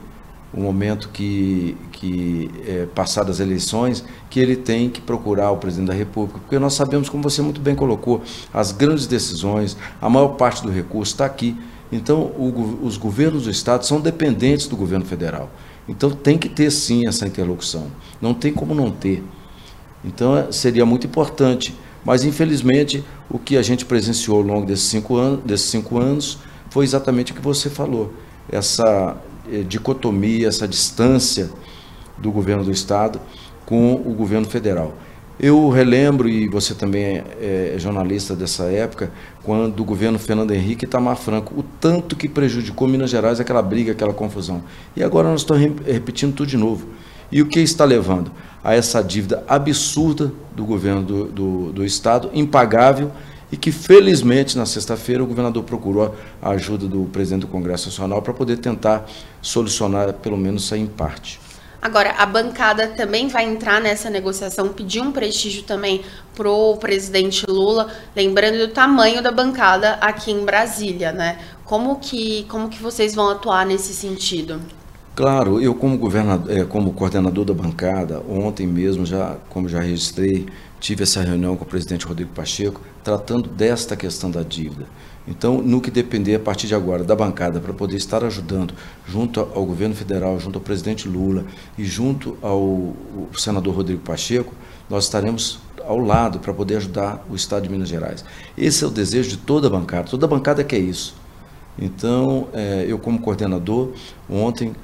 o 0.57 0.61
momento 0.61 1.11
que, 1.11 1.77
que 1.93 2.51
é, 2.67 2.87
passadas 2.87 3.37
as 3.37 3.47
eleições, 3.47 4.03
que 4.31 4.41
ele 4.41 4.57
tem 4.57 4.89
que 4.89 5.03
procurar 5.03 5.51
o 5.51 5.59
presidente 5.59 5.89
da 5.89 5.95
República, 5.95 6.41
porque 6.41 6.59
nós 6.59 6.73
sabemos, 6.73 7.11
como 7.11 7.23
você 7.23 7.43
muito 7.43 7.61
bem 7.61 7.75
colocou, 7.75 8.23
as 8.53 8.73
grandes 8.73 9.07
decisões, 9.07 9.77
a 10.01 10.09
maior 10.09 10.29
parte 10.29 10.63
do 10.63 10.71
recurso 10.71 11.13
está 11.13 11.27
aqui. 11.27 11.55
Então, 11.93 12.21
o, 12.21 12.81
os 12.83 12.97
governos 12.97 13.45
do 13.45 13.51
Estado 13.51 13.85
são 13.85 14.01
dependentes 14.01 14.67
do 14.67 14.77
governo 14.77 15.05
federal. 15.05 15.51
Então, 15.87 16.11
tem 16.11 16.39
que 16.39 16.49
ter 16.49 16.71
sim 16.71 17.07
essa 17.07 17.27
interlocução. 17.27 17.89
Não 18.21 18.33
tem 18.33 18.53
como 18.53 18.75
não 18.75 18.91
ter. 18.91 19.23
Então, 20.03 20.37
é, 20.37 20.51
seria 20.51 20.87
muito 20.87 21.07
importante. 21.07 21.77
Mas, 22.05 22.25
infelizmente, 22.25 23.05
o 23.29 23.39
que 23.39 23.57
a 23.57 23.63
gente 23.63 23.85
presenciou 23.85 24.39
ao 24.39 24.43
longo 24.43 24.67
desses 24.67 24.87
cinco, 24.87 25.17
anos, 25.17 25.45
desses 25.45 25.67
cinco 25.67 25.99
anos 25.99 26.39
foi 26.71 26.85
exatamente 26.85 27.33
o 27.33 27.35
que 27.35 27.41
você 27.43 27.69
falou. 27.69 28.13
Essa 28.51 29.17
dicotomia, 29.69 30.49
essa 30.49 30.67
distância 30.67 31.51
do 32.19 32.31
governo 32.31 32.65
do 32.65 32.71
Estado 32.71 33.21
com 33.65 33.95
o 33.95 34.15
governo 34.15 34.47
federal. 34.47 34.95
Eu 35.39 35.69
relembro, 35.69 36.29
e 36.29 36.49
você 36.49 36.75
também 36.75 37.23
é, 37.39 37.75
é 37.75 37.79
jornalista 37.79 38.35
dessa 38.35 38.65
época, 38.65 39.13
quando 39.43 39.79
o 39.79 39.85
governo 39.85 40.19
Fernando 40.19 40.53
Henrique 40.53 40.87
e 40.87 40.89
Itamar 40.89 41.17
Franco, 41.17 41.53
o 41.59 41.63
tanto 41.63 42.17
que 42.17 42.27
prejudicou 42.27 42.89
Minas 42.89 43.11
Gerais 43.11 43.39
aquela 43.39 43.61
briga, 43.61 43.93
aquela 43.93 44.15
confusão. 44.15 44.63
E 44.97 45.03
agora 45.03 45.29
nós 45.29 45.43
estamos 45.43 45.63
repetindo 45.85 46.35
tudo 46.35 46.49
de 46.49 46.57
novo. 46.57 46.87
E 47.31 47.43
o 47.43 47.47
que 47.47 47.61
está 47.61 47.85
levando? 47.85 48.31
A 48.65 48.75
essa 48.75 49.03
dívida 49.03 49.45
absurda 49.47 50.33
do 50.55 50.65
governo 50.65 51.03
do, 51.03 51.25
do, 51.27 51.73
do 51.73 51.85
Estado, 51.85 52.31
impagável, 52.33 53.13
e 53.51 53.57
que 53.57 53.71
felizmente 53.71 54.57
na 54.57 54.67
sexta-feira 54.67 55.23
o 55.23 55.27
governador 55.27 55.63
procurou 55.63 56.15
a 56.43 56.51
ajuda 56.51 56.87
do 56.87 57.05
presidente 57.05 57.43
do 57.43 57.49
Congresso 57.49 57.89
Nacional 57.89 58.21
para 58.23 58.35
poder 58.35 58.59
tentar 58.59 59.07
solucionar 59.41 60.13
pelo 60.15 60.37
menos 60.37 60.65
isso 60.65 60.75
em 60.75 60.87
parte. 60.87 61.41
Agora, 61.81 62.15
a 62.19 62.27
bancada 62.27 62.89
também 62.89 63.29
vai 63.29 63.45
entrar 63.45 63.81
nessa 63.81 64.11
negociação, 64.11 64.71
pedir 64.71 65.01
um 65.01 65.13
prestígio 65.13 65.63
também 65.63 66.03
para 66.35 66.51
o 66.51 66.77
presidente 66.79 67.45
Lula, 67.49 67.89
lembrando 68.15 68.59
do 68.59 68.69
tamanho 68.69 69.23
da 69.23 69.31
bancada 69.31 69.93
aqui 70.01 70.33
em 70.33 70.45
Brasília, 70.45 71.13
né? 71.13 71.39
Como 71.65 71.97
que, 71.97 72.45
como 72.49 72.69
que 72.69 72.83
vocês 72.83 73.15
vão 73.15 73.31
atuar 73.31 73.65
nesse 73.65 73.93
sentido? 73.93 74.61
Claro, 75.15 75.61
eu 75.61 75.75
como, 75.75 75.97
governador, 75.97 76.51
é, 76.51 76.65
como 76.65 76.93
coordenador 76.93 77.45
da 77.45 77.55
bancada, 77.55 78.23
ontem 78.29 78.67
mesmo, 78.67 79.07
já, 79.07 79.37
como 79.49 79.69
já 79.69 79.81
registrei, 79.81 80.47
tive 80.81 81.03
essa 81.03 81.23
reunião 81.23 81.57
com 81.57 81.65
o 81.65 81.67
presidente 81.67 82.07
Rodrigo 82.07 82.31
Pacheco, 82.33 82.81
tratando 83.03 83.49
desta 83.49 83.97
questão 83.97 84.31
da 84.31 84.43
dívida. 84.43 84.87
Então, 85.29 85.61
no 85.61 85.81
que 85.81 85.91
depender 85.91 86.37
a 86.37 86.39
partir 86.39 86.69
de 86.69 86.75
agora 86.75 87.03
da 87.03 87.17
bancada 87.17 87.59
para 87.59 87.73
poder 87.73 87.97
estar 87.97 88.23
ajudando 88.25 88.75
junto 89.07 89.41
ao 89.41 89.65
governo 89.65 89.95
federal, 89.95 90.39
junto 90.39 90.59
ao 90.59 90.63
presidente 90.63 91.09
Lula 91.09 91.45
e 91.77 91.85
junto 91.85 92.39
ao 92.41 92.95
senador 93.37 93.75
Rodrigo 93.75 94.03
Pacheco, 94.03 94.55
nós 94.89 95.05
estaremos 95.05 95.59
ao 95.85 95.99
lado 95.99 96.39
para 96.39 96.53
poder 96.53 96.77
ajudar 96.77 97.25
o 97.29 97.35
Estado 97.35 97.65
de 97.65 97.69
Minas 97.69 97.89
Gerais. 97.89 98.25
Esse 98.57 98.85
é 98.85 98.87
o 98.87 98.91
desejo 98.91 99.31
de 99.31 99.37
toda 99.37 99.67
a 99.67 99.71
bancada, 99.71 100.09
toda 100.09 100.27
a 100.27 100.29
bancada 100.29 100.63
quer 100.63 100.79
isso. 100.79 101.15
Então, 101.79 102.49
é, 102.53 102.85
eu 102.89 102.99
como 102.99 103.19
coordenador, 103.19 103.93
ontem 104.31 104.75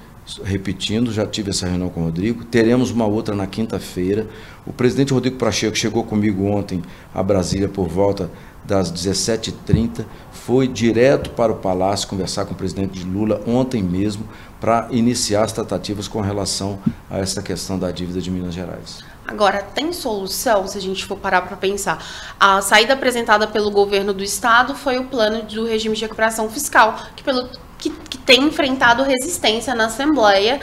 repetindo, 0.44 1.12
já 1.12 1.26
tive 1.26 1.50
essa 1.50 1.66
reunião 1.66 1.88
com 1.88 2.00
o 2.00 2.04
Rodrigo, 2.04 2.44
teremos 2.44 2.90
uma 2.90 3.06
outra 3.06 3.34
na 3.34 3.46
quinta-feira. 3.46 4.26
O 4.66 4.72
presidente 4.72 5.12
Rodrigo 5.12 5.36
Pacheco 5.36 5.76
chegou 5.76 6.04
comigo 6.04 6.44
ontem 6.46 6.82
a 7.12 7.22
Brasília 7.22 7.68
por 7.68 7.88
volta 7.88 8.30
das 8.64 8.92
17h30, 8.92 10.04
foi 10.30 10.68
direto 10.68 11.30
para 11.30 11.50
o 11.50 11.56
Palácio 11.56 12.06
conversar 12.06 12.44
com 12.44 12.52
o 12.52 12.56
presidente 12.56 13.02
Lula 13.02 13.42
ontem 13.46 13.82
mesmo 13.82 14.28
para 14.60 14.86
iniciar 14.92 15.42
as 15.42 15.52
tratativas 15.52 16.06
com 16.06 16.20
relação 16.20 16.78
a 17.10 17.18
essa 17.18 17.42
questão 17.42 17.76
da 17.76 17.90
dívida 17.90 18.20
de 18.20 18.30
Minas 18.30 18.54
Gerais. 18.54 19.00
Agora, 19.26 19.62
tem 19.62 19.92
solução, 19.92 20.66
se 20.66 20.78
a 20.78 20.80
gente 20.80 21.04
for 21.04 21.16
parar 21.16 21.42
para 21.42 21.56
pensar? 21.56 22.04
A 22.38 22.60
saída 22.60 22.92
apresentada 22.92 23.46
pelo 23.46 23.70
governo 23.70 24.12
do 24.12 24.22
estado 24.22 24.74
foi 24.74 24.98
o 24.98 25.04
plano 25.04 25.42
do 25.42 25.64
regime 25.64 25.96
de 25.96 26.02
recuperação 26.02 26.48
fiscal, 26.48 27.00
que, 27.16 27.22
pelo, 27.24 27.48
que, 27.82 27.90
que 27.90 28.18
tem 28.18 28.44
enfrentado 28.44 29.02
resistência 29.02 29.74
na 29.74 29.86
Assembleia, 29.86 30.60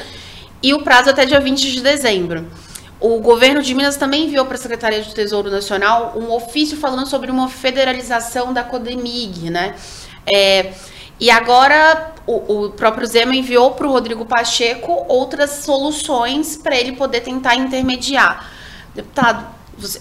e 0.64 0.74
o 0.74 0.84
prazo 0.84 1.10
até 1.10 1.26
dia 1.26 1.40
20 1.40 1.72
de 1.72 1.82
dezembro. 1.82 2.48
O 3.00 3.20
governo 3.20 3.62
de 3.62 3.74
Minas 3.74 3.98
também 3.98 4.26
enviou 4.26 4.46
para 4.46 4.56
a 4.56 4.58
Secretaria 4.58 5.02
do 5.02 5.14
Tesouro 5.14 5.50
Nacional 5.50 6.14
um 6.18 6.32
ofício 6.32 6.78
falando 6.78 7.08
sobre 7.08 7.32
uma 7.32 7.48
federalização 7.48 8.54
da 8.54 8.64
Codemig, 8.64 9.50
né? 9.50 9.76
É, 10.26 10.74
e 11.18 11.30
agora 11.30 12.14
o, 12.26 12.66
o, 12.66 12.70
próprio 12.72 13.08
Zema 13.08 13.36
enviou 13.36 13.72
para 13.72 13.88
o 13.88 13.92
Rodrigo 13.92 14.26
Pacheco 14.26 15.06
outras 15.08 15.50
soluções 15.64 16.58
para 16.58 16.76
ele 16.76 16.94
poder 16.94 17.22
tentar 17.22 17.56
intermediar. 17.56 18.50
Deputado, 18.94 19.46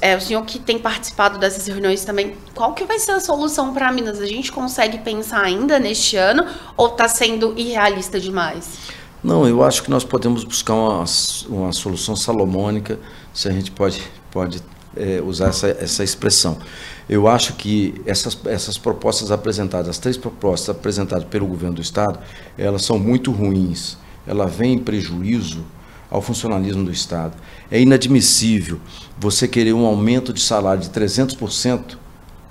é, 0.00 0.16
o 0.16 0.20
senhor 0.20 0.44
que 0.44 0.58
tem 0.58 0.78
participado 0.78 1.38
dessas 1.38 1.66
reuniões 1.66 2.04
também, 2.04 2.36
qual 2.54 2.74
que 2.74 2.84
vai 2.84 2.98
ser 2.98 3.12
a 3.12 3.20
solução 3.20 3.72
para 3.72 3.90
Minas? 3.92 4.20
A 4.20 4.26
gente 4.26 4.50
consegue 4.52 4.98
pensar 4.98 5.42
ainda 5.42 5.78
neste 5.78 6.16
ano 6.16 6.46
ou 6.76 6.88
está 6.88 7.08
sendo 7.08 7.54
irrealista 7.56 8.18
demais? 8.20 8.78
Não, 9.22 9.46
eu 9.46 9.62
acho 9.64 9.82
que 9.82 9.90
nós 9.90 10.04
podemos 10.04 10.44
buscar 10.44 10.74
uma, 10.74 11.04
uma 11.48 11.72
solução 11.72 12.14
salomônica, 12.14 12.98
se 13.34 13.48
a 13.48 13.52
gente 13.52 13.70
pode, 13.70 14.02
pode 14.30 14.62
é, 14.96 15.20
usar 15.20 15.48
essa, 15.48 15.68
essa 15.68 16.04
expressão. 16.04 16.58
Eu 17.08 17.26
acho 17.26 17.54
que 17.54 18.00
essas, 18.04 18.38
essas 18.44 18.76
propostas 18.76 19.30
apresentadas, 19.30 19.88
as 19.88 19.98
três 19.98 20.16
propostas 20.16 20.68
apresentadas 20.76 21.24
pelo 21.24 21.46
governo 21.46 21.76
do 21.76 21.82
Estado, 21.82 22.18
elas 22.56 22.84
são 22.84 22.98
muito 22.98 23.32
ruins. 23.32 23.96
Ela 24.26 24.46
vem 24.46 24.74
em 24.74 24.78
prejuízo 24.78 25.64
ao 26.10 26.22
funcionalismo 26.22 26.84
do 26.84 26.92
Estado. 26.92 27.34
É 27.70 27.80
inadmissível 27.80 28.80
você 29.18 29.46
querer 29.46 29.72
um 29.72 29.84
aumento 29.84 30.32
de 30.32 30.40
salário 30.40 30.82
de 30.82 30.90
300% 30.90 31.96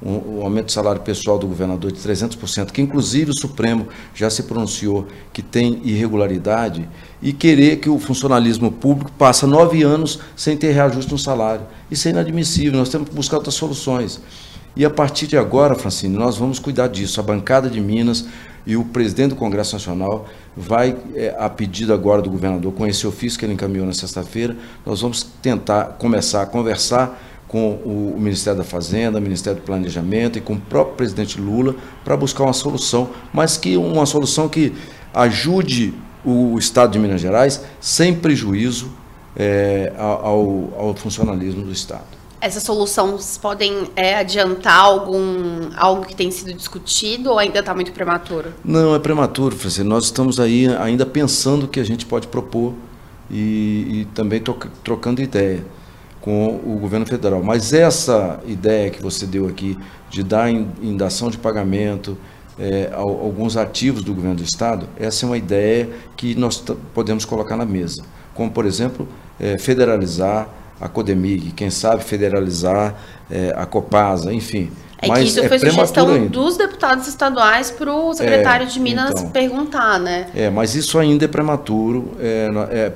o, 0.02 0.42
aumento 0.44 0.68
do 0.68 0.72
salário 0.72 1.02
pessoal 1.02 1.40
do 1.40 1.48
governador 1.48 1.92
de 1.92 2.00
300%, 2.00 2.72
que 2.72 2.82
inclusive 2.82 3.32
o 3.32 3.38
Supremo 3.38 3.88
já 4.14 4.30
se 4.30 4.44
pronunciou 4.44 5.08
que 5.34 5.42
tem 5.42 5.82
irregularidade, 5.84 6.88
e 7.22 7.34
querer 7.34 7.78
que 7.78 7.90
o 7.90 7.98
funcionalismo 7.98 8.72
público 8.72 9.12
passe 9.18 9.46
nove 9.46 9.82
anos 9.82 10.20
sem 10.36 10.56
ter 10.56 10.72
reajuste 10.72 11.12
no 11.12 11.18
salário. 11.18 11.66
Isso 11.90 12.08
é 12.08 12.12
inadmissível, 12.12 12.78
nós 12.78 12.90
temos 12.90 13.10
que 13.10 13.16
buscar 13.16 13.38
outras 13.38 13.56
soluções. 13.56 14.22
E 14.78 14.86
a 14.86 14.92
partir 14.92 15.26
de 15.26 15.36
agora, 15.36 15.74
Francine, 15.74 16.16
nós 16.16 16.38
vamos 16.38 16.60
cuidar 16.60 16.88
disso. 16.88 17.20
A 17.20 17.24
bancada 17.24 17.68
de 17.68 17.82
Minas 17.82 18.26
e 18.64 18.78
o 18.78 18.86
presidente 18.86 19.30
do 19.30 19.36
Congresso 19.36 19.74
Nacional 19.74 20.28
vai, 20.56 20.96
é, 21.16 21.36
a 21.40 21.50
pedido 21.50 21.92
agora 21.92 22.22
do 22.22 22.30
governador, 22.30 22.72
com 22.72 22.86
esse 22.86 23.08
ofício 23.08 23.40
que 23.40 23.46
ele 23.46 23.54
encaminhou 23.54 23.88
na 23.88 23.94
sexta-feira, 23.94 24.56
nós 24.86 25.02
vamos 25.02 25.24
tentar 25.42 25.96
começar 25.98 26.44
a 26.44 26.46
conversar 26.46 27.20
com 27.48 27.72
o 27.72 28.18
Ministério 28.20 28.60
da 28.60 28.64
Fazenda, 28.64 29.18
o 29.18 29.22
Ministério 29.22 29.60
do 29.60 29.66
Planejamento 29.66 30.38
e 30.38 30.42
com 30.42 30.54
o 30.54 30.62
próprio 30.62 30.96
presidente 30.96 31.42
Lula 31.42 31.76
para 32.06 32.16
buscar 32.16 32.44
uma 32.44 32.54
solução, 32.54 33.10
mas 33.34 33.58
que 33.58 33.78
uma 33.78 34.06
solução 34.06 34.48
que 34.48 34.76
ajude 35.12 35.92
o 36.24 36.56
Estado 36.60 36.92
de 36.92 37.00
Minas 37.00 37.20
Gerais 37.20 37.64
sem 37.82 38.14
prejuízo 38.14 38.92
é, 39.36 39.92
ao, 39.98 40.72
ao 40.78 40.96
funcionalismo 40.96 41.64
do 41.64 41.72
Estado. 41.72 42.27
Essas 42.40 42.64
soluções 42.64 43.38
podem 43.38 43.90
é, 43.96 44.16
adiantar 44.16 44.80
algum 44.80 45.70
algo 45.76 46.06
que 46.06 46.16
tem 46.16 46.30
sido 46.30 46.54
discutido 46.54 47.32
ou 47.32 47.40
ainda 47.40 47.60
está 47.60 47.74
muito 47.74 47.92
prematuro? 47.92 48.54
Não, 48.64 48.94
é 48.94 49.00
prematuro, 49.00 49.56
Francisco. 49.56 49.88
Nós 49.88 50.06
estamos 50.06 50.40
aí 50.40 50.68
ainda 50.78 51.06
pensando 51.06 51.64
o 51.64 51.68
que 51.68 51.80
a 51.80 51.84
gente 51.84 52.06
pode 52.06 52.28
propor 52.28 52.74
e, 53.30 54.02
e 54.02 54.08
também 54.14 54.42
trocando 54.84 55.22
ideia 55.22 55.66
com 56.22 56.60
o 56.66 56.78
governo 56.80 57.06
federal. 57.06 57.42
Mas 57.42 57.74
essa 57.74 58.40
ideia 58.46 58.90
que 58.90 59.02
você 59.02 59.26
deu 59.26 59.48
aqui 59.48 59.78
de 60.10 60.24
dar 60.24 60.50
indação 60.50 61.30
de 61.30 61.38
pagamento 61.38 62.18
é, 62.60 62.92
alguns 62.94 63.56
ativos 63.56 64.04
do 64.04 64.14
governo 64.14 64.38
do 64.38 64.44
estado, 64.44 64.88
essa 64.98 65.26
é 65.26 65.28
uma 65.28 65.38
ideia 65.38 65.90
que 66.16 66.34
nós 66.36 66.64
podemos 66.94 67.24
colocar 67.24 67.56
na 67.56 67.66
mesa. 67.66 68.04
Como, 68.34 68.52
por 68.52 68.66
exemplo, 68.66 69.08
é, 69.40 69.58
federalizar 69.58 70.50
a 70.80 70.88
Codemig, 70.88 71.52
quem 71.52 71.70
sabe 71.70 72.04
federalizar 72.04 72.96
é, 73.30 73.54
a 73.56 73.66
Copasa, 73.66 74.34
enfim. 74.34 74.72
É 75.00 75.08
Mas 75.08 75.20
que 75.20 75.26
isso 75.26 75.40
é 75.42 75.48
foi 75.48 75.60
sugestão 75.60 76.10
ainda. 76.10 76.30
dos 76.30 76.58
deputados 76.58 77.08
estaduais 77.08 77.70
para 77.70 77.94
o 77.94 78.14
secretário 78.14 78.66
é, 78.66 78.70
de 78.70 78.80
Minas 78.80 79.12
então, 79.12 79.30
perguntar, 79.30 80.00
né? 80.00 80.28
É, 80.36 80.50
mas 80.50 80.74
isso 80.74 80.98
ainda 80.98 81.26
é 81.26 81.28
prematuro. 81.28 82.12
É, 82.20 82.50
é, 82.72 82.92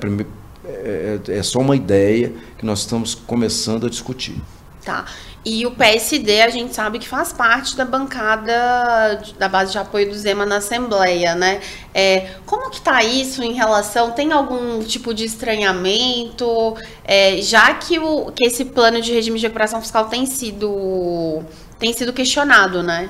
é, 0.64 1.20
é, 1.28 1.38
é 1.38 1.42
só 1.42 1.60
uma 1.60 1.76
ideia 1.76 2.32
que 2.58 2.66
nós 2.66 2.80
estamos 2.80 3.14
começando 3.14 3.86
a 3.86 3.90
discutir. 3.90 4.40
Tá. 4.84 5.04
E 5.44 5.66
o 5.66 5.72
PSD, 5.72 6.40
a 6.40 6.48
gente 6.48 6.74
sabe 6.74 6.98
que 6.98 7.08
faz 7.08 7.32
parte 7.32 7.76
da 7.76 7.84
bancada 7.84 9.20
da 9.38 9.48
base 9.48 9.72
de 9.72 9.78
apoio 9.78 10.08
do 10.08 10.14
Zema 10.14 10.46
na 10.46 10.56
Assembleia, 10.56 11.34
né? 11.34 11.60
É, 11.92 12.30
como 12.46 12.70
que 12.70 12.80
tá 12.80 13.02
isso 13.02 13.42
em 13.42 13.52
relação? 13.52 14.12
Tem 14.12 14.32
algum 14.32 14.80
tipo 14.80 15.12
de 15.12 15.24
estranhamento? 15.24 16.76
É, 17.04 17.40
já 17.42 17.74
que, 17.74 17.98
o, 17.98 18.32
que 18.32 18.46
esse 18.46 18.66
plano 18.66 19.00
de 19.00 19.12
regime 19.12 19.38
de 19.38 19.46
recuperação 19.46 19.80
fiscal 19.80 20.06
tem 20.06 20.26
sido, 20.26 21.42
tem 21.78 21.92
sido 21.92 22.12
questionado, 22.12 22.82
né? 22.82 23.08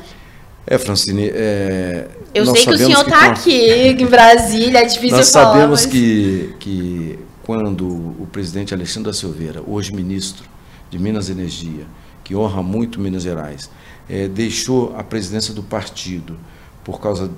É, 0.67 0.79
Francine, 0.79 1.31
é, 1.35 2.09
eu 2.35 2.47
sei 2.47 2.65
que 2.65 2.71
o 2.71 2.79
senhor 2.79 3.03
está 3.03 3.27
aqui 3.27 3.89
em 3.99 4.07
Brasília, 4.07 4.81
é 4.81 4.85
difícil 4.85 5.19
nós 5.19 5.31
falar. 5.31 5.45
Nós 5.45 5.55
sabemos 5.55 5.81
mas... 5.85 5.93
que, 5.93 6.55
que 6.59 7.19
quando 7.43 7.87
o 7.87 8.27
presidente 8.31 8.73
Alexandre 8.73 9.11
da 9.11 9.17
Silveira, 9.17 9.63
hoje 9.67 9.93
ministro 9.93 10.53
de 10.93 10.99
Minas 10.99 11.31
Energia, 11.31 11.87
que 12.23 12.37
honra 12.37 12.63
muito 12.63 13.01
Minas 13.01 13.23
Gerais, 13.23 13.71
é, 14.11 14.29
deixou 14.29 14.95
a 14.95 15.03
presidência 15.03 15.55
do 15.55 15.63
partido 15.63 16.37
por 16.85 17.01
causa 17.01 17.31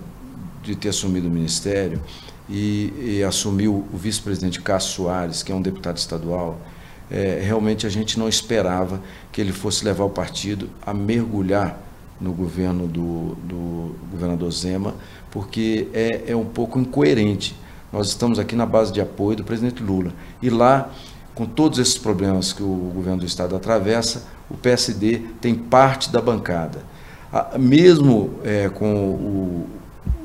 de 0.60 0.74
ter 0.74 0.88
assumido 0.88 1.28
o 1.28 1.30
ministério 1.30 2.02
e, 2.50 2.92
e 3.20 3.22
assumiu 3.22 3.86
o 3.92 3.96
vice-presidente 3.96 4.60
Cássio 4.60 5.04
Soares, 5.04 5.44
que 5.44 5.52
é 5.52 5.54
um 5.54 5.62
deputado 5.62 5.96
estadual, 5.98 6.58
é, 7.08 7.40
realmente 7.44 7.86
a 7.86 7.90
gente 7.90 8.18
não 8.18 8.28
esperava 8.28 9.00
que 9.30 9.40
ele 9.40 9.52
fosse 9.52 9.84
levar 9.84 10.02
o 10.02 10.10
partido 10.10 10.68
a 10.84 10.92
mergulhar 10.92 11.78
no 12.20 12.32
governo 12.32 12.88
do, 12.88 13.36
do 13.36 13.94
governador 14.10 14.50
Zema, 14.50 14.96
porque 15.30 15.86
é, 15.94 16.24
é 16.26 16.36
um 16.36 16.44
pouco 16.44 16.80
incoerente 16.80 17.54
nós 17.94 18.08
estamos 18.08 18.40
aqui 18.40 18.56
na 18.56 18.66
base 18.66 18.92
de 18.92 19.00
apoio 19.00 19.36
do 19.36 19.44
presidente 19.44 19.80
Lula. 19.80 20.12
E 20.42 20.50
lá, 20.50 20.90
com 21.34 21.46
todos 21.46 21.78
esses 21.78 21.98
problemas 21.98 22.52
que 22.52 22.62
o 22.62 22.92
governo 22.94 23.20
do 23.20 23.26
Estado 23.26 23.56
atravessa, 23.56 24.24
o 24.48 24.56
PSD 24.56 25.18
tem 25.40 25.54
parte 25.54 26.10
da 26.10 26.20
bancada. 26.20 26.82
Mesmo 27.58 28.34
é, 28.44 28.68
com 28.68 28.94
o, 28.94 29.68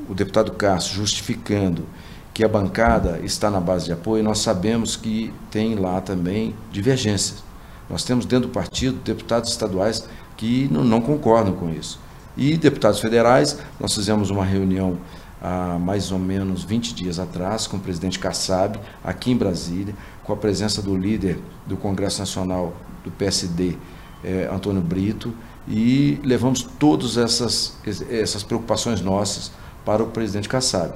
o 0.08 0.14
deputado 0.14 0.52
Cássio 0.52 0.94
justificando 0.94 1.84
que 2.32 2.44
a 2.44 2.48
bancada 2.48 3.18
está 3.24 3.50
na 3.50 3.60
base 3.60 3.86
de 3.86 3.92
apoio, 3.92 4.22
nós 4.22 4.38
sabemos 4.38 4.94
que 4.94 5.32
tem 5.50 5.74
lá 5.74 6.00
também 6.00 6.54
divergências. 6.70 7.42
Nós 7.88 8.04
temos 8.04 8.24
dentro 8.24 8.48
do 8.48 8.52
partido 8.52 8.98
deputados 9.04 9.50
estaduais 9.50 10.08
que 10.36 10.68
não, 10.70 10.84
não 10.84 11.00
concordam 11.00 11.54
com 11.54 11.68
isso. 11.70 11.98
E 12.36 12.56
deputados 12.56 13.00
federais, 13.00 13.58
nós 13.80 13.92
fizemos 13.92 14.30
uma 14.30 14.44
reunião 14.44 14.96
há 15.42 15.78
mais 15.78 16.12
ou 16.12 16.18
menos 16.18 16.62
20 16.62 16.94
dias 16.94 17.18
atrás, 17.18 17.66
com 17.66 17.76
o 17.76 17.80
presidente 17.80 18.18
Kassab, 18.18 18.78
aqui 19.02 19.32
em 19.32 19.36
Brasília, 19.36 19.94
com 20.30 20.34
a 20.34 20.36
presença 20.36 20.80
do 20.80 20.96
líder 20.96 21.40
do 21.66 21.76
Congresso 21.76 22.20
Nacional 22.20 22.72
do 23.02 23.10
PSD, 23.10 23.76
eh, 24.22 24.48
Antônio 24.52 24.80
Brito, 24.80 25.34
e 25.66 26.20
levamos 26.22 26.62
todas 26.62 27.16
essas, 27.16 27.76
essas 28.08 28.44
preocupações 28.44 29.00
nossas 29.00 29.50
para 29.84 30.04
o 30.04 30.06
presidente 30.06 30.48
Kassab. 30.48 30.94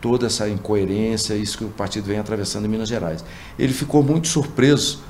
Toda 0.00 0.26
essa 0.26 0.48
incoerência, 0.48 1.34
isso 1.34 1.58
que 1.58 1.64
o 1.64 1.68
partido 1.68 2.06
vem 2.06 2.18
atravessando 2.18 2.64
em 2.64 2.68
Minas 2.68 2.88
Gerais. 2.88 3.24
Ele 3.56 3.72
ficou 3.72 4.02
muito 4.02 4.26
surpreso 4.26 5.00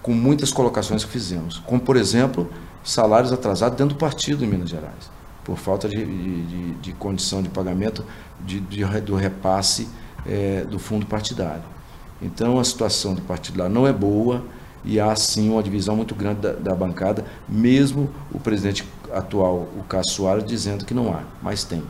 com 0.00 0.12
muitas 0.12 0.52
colocações 0.52 1.04
que 1.04 1.10
fizemos, 1.10 1.58
como, 1.66 1.80
por 1.80 1.96
exemplo, 1.96 2.48
salários 2.84 3.32
atrasados 3.32 3.76
dentro 3.76 3.96
do 3.96 3.98
partido 3.98 4.44
em 4.44 4.46
Minas 4.46 4.70
Gerais 4.70 5.16
por 5.42 5.56
falta 5.56 5.88
de, 5.88 6.04
de, 6.04 6.74
de 6.74 6.92
condição 6.92 7.40
de 7.40 7.48
pagamento 7.48 8.04
de, 8.44 8.58
de 8.58 8.84
do 9.00 9.14
repasse 9.14 9.88
é, 10.24 10.64
do 10.64 10.78
fundo 10.78 11.06
partidário. 11.06 11.75
Então, 12.20 12.58
a 12.58 12.64
situação 12.64 13.14
do 13.14 13.22
partido 13.22 13.58
lá 13.58 13.68
não 13.68 13.86
é 13.86 13.92
boa 13.92 14.44
e 14.84 15.00
há, 15.00 15.14
sim, 15.16 15.50
uma 15.50 15.62
divisão 15.62 15.96
muito 15.96 16.14
grande 16.14 16.40
da, 16.40 16.52
da 16.52 16.74
bancada, 16.74 17.24
mesmo 17.48 18.08
o 18.32 18.38
presidente 18.38 18.84
atual, 19.12 19.68
o 19.76 19.84
Cássio 19.88 20.14
Soares, 20.14 20.44
dizendo 20.44 20.84
que 20.84 20.94
não 20.94 21.12
há, 21.12 21.22
mas 21.42 21.64
tem. 21.64 21.82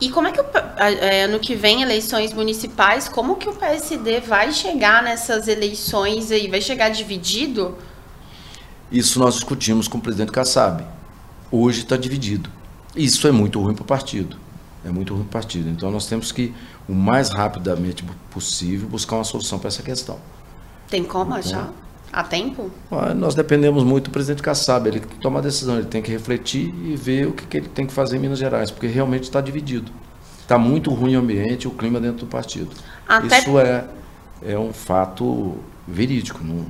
E 0.00 0.10
como 0.10 0.26
é 0.26 0.32
que, 0.32 0.40
o, 0.40 0.44
é, 0.78 1.24
ano 1.24 1.38
que 1.38 1.54
vem, 1.54 1.82
eleições 1.82 2.32
municipais, 2.32 3.08
como 3.08 3.36
que 3.36 3.48
o 3.48 3.52
PSD 3.52 4.20
vai 4.20 4.52
chegar 4.52 5.02
nessas 5.02 5.48
eleições 5.48 6.30
aí? 6.30 6.48
Vai 6.48 6.60
chegar 6.60 6.88
dividido? 6.88 7.76
Isso 8.90 9.18
nós 9.18 9.34
discutimos 9.34 9.86
com 9.86 9.98
o 9.98 10.00
presidente 10.00 10.32
Kassab. 10.32 10.84
Hoje 11.50 11.82
está 11.82 11.96
dividido. 11.96 12.50
Isso 12.96 13.26
é 13.26 13.32
muito 13.32 13.60
ruim 13.60 13.74
para 13.74 13.82
o 13.82 13.86
partido. 13.86 14.36
É 14.84 14.90
muito 14.90 15.14
ruim 15.14 15.22
para 15.24 15.28
o 15.28 15.32
partido. 15.32 15.68
Então 15.68 15.90
nós 15.90 16.06
temos 16.06 16.32
que, 16.32 16.54
o 16.88 16.94
mais 16.94 17.30
rapidamente 17.30 18.04
possível, 18.30 18.88
buscar 18.88 19.16
uma 19.16 19.24
solução 19.24 19.58
para 19.58 19.68
essa 19.68 19.82
questão. 19.82 20.18
Tem 20.88 21.04
como 21.04 21.36
então, 21.36 21.38
achar? 21.38 21.72
Há 22.12 22.22
tempo? 22.22 22.70
Nós 23.16 23.34
dependemos 23.34 23.84
muito 23.84 24.04
do 24.04 24.10
presidente 24.10 24.42
Kassab. 24.42 24.86
Ele 24.86 25.00
toma 25.20 25.38
a 25.38 25.42
decisão, 25.42 25.78
ele 25.78 25.86
tem 25.86 26.02
que 26.02 26.10
refletir 26.10 26.68
e 26.84 26.94
ver 26.94 27.28
o 27.28 27.32
que, 27.32 27.46
que 27.46 27.56
ele 27.56 27.68
tem 27.68 27.86
que 27.86 27.92
fazer 27.92 28.16
em 28.16 28.20
Minas 28.20 28.38
Gerais, 28.38 28.70
porque 28.70 28.86
realmente 28.86 29.22
está 29.22 29.40
dividido. 29.40 29.90
Está 30.40 30.58
muito 30.58 30.92
ruim 30.92 31.16
o 31.16 31.20
ambiente, 31.20 31.66
o 31.66 31.70
clima 31.70 31.98
dentro 31.98 32.26
do 32.26 32.26
partido. 32.26 32.70
Até... 33.08 33.38
Isso 33.38 33.58
é, 33.58 33.86
é 34.42 34.58
um 34.58 34.72
fato 34.72 35.56
verídico, 35.88 36.44
não, 36.44 36.66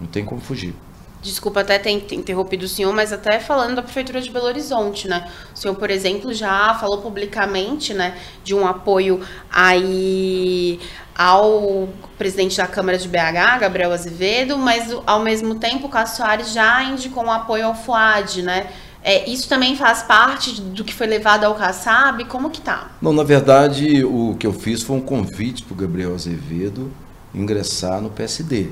não 0.00 0.06
tem 0.08 0.24
como 0.24 0.40
fugir. 0.40 0.74
Desculpa 1.22 1.60
até 1.60 1.78
ter 1.78 1.90
interrompido 1.90 2.64
o 2.64 2.68
senhor, 2.68 2.94
mas 2.94 3.12
até 3.12 3.38
falando 3.38 3.76
da 3.76 3.82
Prefeitura 3.82 4.20
de 4.22 4.30
Belo 4.30 4.46
Horizonte, 4.46 5.06
né? 5.06 5.30
O 5.54 5.58
senhor, 5.58 5.74
por 5.74 5.90
exemplo, 5.90 6.32
já 6.32 6.74
falou 6.74 6.98
publicamente, 6.98 7.92
né, 7.92 8.16
de 8.42 8.54
um 8.54 8.66
apoio 8.66 9.20
aí 9.52 10.80
ao 11.14 11.88
presidente 12.16 12.56
da 12.56 12.66
Câmara 12.66 12.96
de 12.96 13.06
BH, 13.06 13.60
Gabriel 13.60 13.92
Azevedo, 13.92 14.56
mas 14.56 14.90
ao 15.06 15.20
mesmo 15.20 15.56
tempo 15.56 15.88
o 15.88 15.90
Cássio 15.90 16.18
Soares 16.18 16.52
já 16.52 16.82
indicou 16.84 17.22
um 17.22 17.30
apoio 17.30 17.66
ao 17.66 17.74
FUAD, 17.74 18.42
né? 18.42 18.70
É, 19.02 19.28
isso 19.28 19.48
também 19.48 19.76
faz 19.76 20.02
parte 20.02 20.60
do 20.60 20.84
que 20.84 20.92
foi 20.92 21.06
levado 21.06 21.44
ao 21.44 21.54
Kassab? 21.54 22.22
Como 22.26 22.50
que 22.50 22.60
tá? 22.60 22.90
Não, 23.00 23.12
na 23.12 23.22
verdade, 23.22 24.04
o 24.04 24.36
que 24.38 24.46
eu 24.46 24.52
fiz 24.52 24.82
foi 24.82 24.96
um 24.96 25.00
convite 25.00 25.62
para 25.62 25.72
o 25.72 25.76
Gabriel 25.76 26.14
Azevedo 26.14 26.90
ingressar 27.34 28.00
no 28.00 28.10
PSD. 28.10 28.68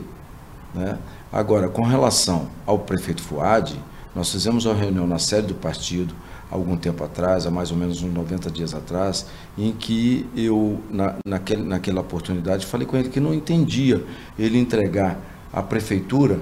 Né? 0.75 0.99
Agora, 1.33 1.69
com 1.69 1.83
relação 1.83 2.49
ao 2.67 2.79
prefeito 2.79 3.23
Fuad, 3.23 3.79
nós 4.15 4.33
fizemos 4.33 4.65
uma 4.65 4.75
reunião 4.75 5.07
na 5.07 5.19
sede 5.19 5.49
do 5.49 5.55
partido 5.55 6.15
algum 6.51 6.77
tempo 6.77 7.05
atrás, 7.05 7.47
há 7.47 7.51
mais 7.51 7.71
ou 7.71 7.77
menos 7.77 8.03
uns 8.03 8.13
90 8.13 8.51
dias 8.51 8.75
atrás, 8.75 9.27
em 9.57 9.73
que 9.73 10.27
eu, 10.35 10.81
na, 10.91 11.17
naquele, 11.25 11.63
naquela 11.63 12.01
oportunidade, 12.01 12.65
falei 12.65 12.87
com 12.87 12.97
ele 12.97 13.11
que 13.11 13.21
não 13.21 13.35
entendia 13.35 14.03
ele 14.39 14.59
entregar 14.59 15.19
a 15.53 15.63
prefeitura 15.63 16.41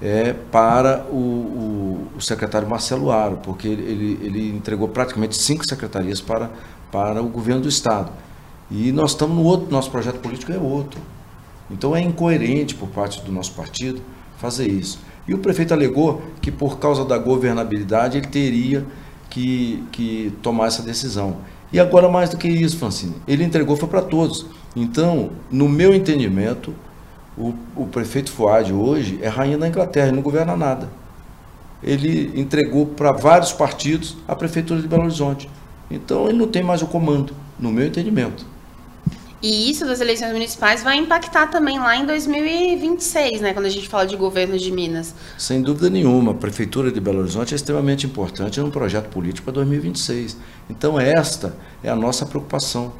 é, 0.00 0.32
para 0.32 1.04
o, 1.10 1.16
o, 1.16 2.08
o, 2.16 2.20
secretário 2.20 2.68
Marcelo 2.68 3.10
Aro, 3.10 3.38
porque 3.42 3.68
ele, 3.68 4.18
ele, 4.22 4.50
entregou 4.50 4.88
praticamente 4.88 5.36
cinco 5.36 5.64
secretarias 5.68 6.20
para, 6.20 6.50
para 6.90 7.22
o 7.22 7.28
governo 7.28 7.62
do 7.62 7.68
Estado. 7.68 8.10
E 8.70 8.90
nós 8.90 9.10
estamos 9.10 9.36
no 9.36 9.44
outro, 9.44 9.70
nosso 9.70 9.90
projeto 9.90 10.18
político 10.18 10.52
é 10.52 10.58
outro. 10.58 11.00
Então 11.70 11.94
é 11.96 12.00
incoerente 12.00 12.74
por 12.74 12.88
parte 12.88 13.20
do 13.22 13.32
nosso 13.32 13.52
partido 13.52 14.02
fazer 14.38 14.66
isso. 14.66 14.98
E 15.26 15.34
o 15.34 15.38
prefeito 15.38 15.72
alegou 15.72 16.22
que 16.40 16.50
por 16.50 16.78
causa 16.78 17.04
da 17.04 17.16
governabilidade 17.16 18.18
ele 18.18 18.26
teria 18.26 18.84
que, 19.30 19.82
que 19.92 20.32
tomar 20.42 20.66
essa 20.66 20.82
decisão. 20.82 21.36
E 21.72 21.80
agora 21.80 22.08
mais 22.08 22.28
do 22.28 22.36
que 22.36 22.48
isso, 22.48 22.76
Francine, 22.76 23.14
ele 23.26 23.44
entregou 23.44 23.76
foi 23.76 23.88
para 23.88 24.02
todos. 24.02 24.44
Então, 24.76 25.30
no 25.50 25.68
meu 25.68 25.94
entendimento, 25.94 26.74
o, 27.36 27.54
o 27.74 27.86
prefeito 27.86 28.30
Fuad 28.30 28.72
hoje 28.72 29.18
é 29.22 29.28
rainha 29.28 29.56
da 29.56 29.66
Inglaterra, 29.66 30.08
ele 30.08 30.16
não 30.16 30.22
governa 30.22 30.56
nada. 30.56 30.90
Ele 31.82 32.38
entregou 32.38 32.86
para 32.86 33.12
vários 33.12 33.52
partidos 33.52 34.16
a 34.28 34.36
prefeitura 34.36 34.80
de 34.82 34.88
Belo 34.88 35.04
Horizonte. 35.04 35.48
Então 35.90 36.28
ele 36.28 36.38
não 36.38 36.46
tem 36.46 36.62
mais 36.62 36.82
o 36.82 36.86
comando, 36.86 37.34
no 37.58 37.72
meu 37.72 37.86
entendimento. 37.86 38.46
E 39.42 39.68
isso 39.68 39.84
das 39.84 40.00
eleições 40.00 40.32
municipais 40.32 40.84
vai 40.84 40.96
impactar 40.96 41.48
também 41.48 41.78
lá 41.78 41.96
em 41.96 42.06
2026, 42.06 43.40
né, 43.40 43.52
quando 43.52 43.66
a 43.66 43.70
gente 43.70 43.88
fala 43.88 44.06
de 44.06 44.16
governo 44.16 44.56
de 44.56 44.70
Minas. 44.70 45.12
Sem 45.36 45.60
dúvida 45.60 45.90
nenhuma, 45.90 46.30
a 46.30 46.34
prefeitura 46.34 46.92
de 46.92 47.00
Belo 47.00 47.18
Horizonte 47.18 47.52
é 47.52 47.56
extremamente 47.56 48.06
importante 48.06 48.60
no 48.60 48.70
projeto 48.70 49.08
político 49.08 49.46
para 49.46 49.54
2026. 49.54 50.36
Então 50.70 50.98
esta 50.98 51.56
é 51.82 51.90
a 51.90 51.96
nossa 51.96 52.24
preocupação 52.24 52.92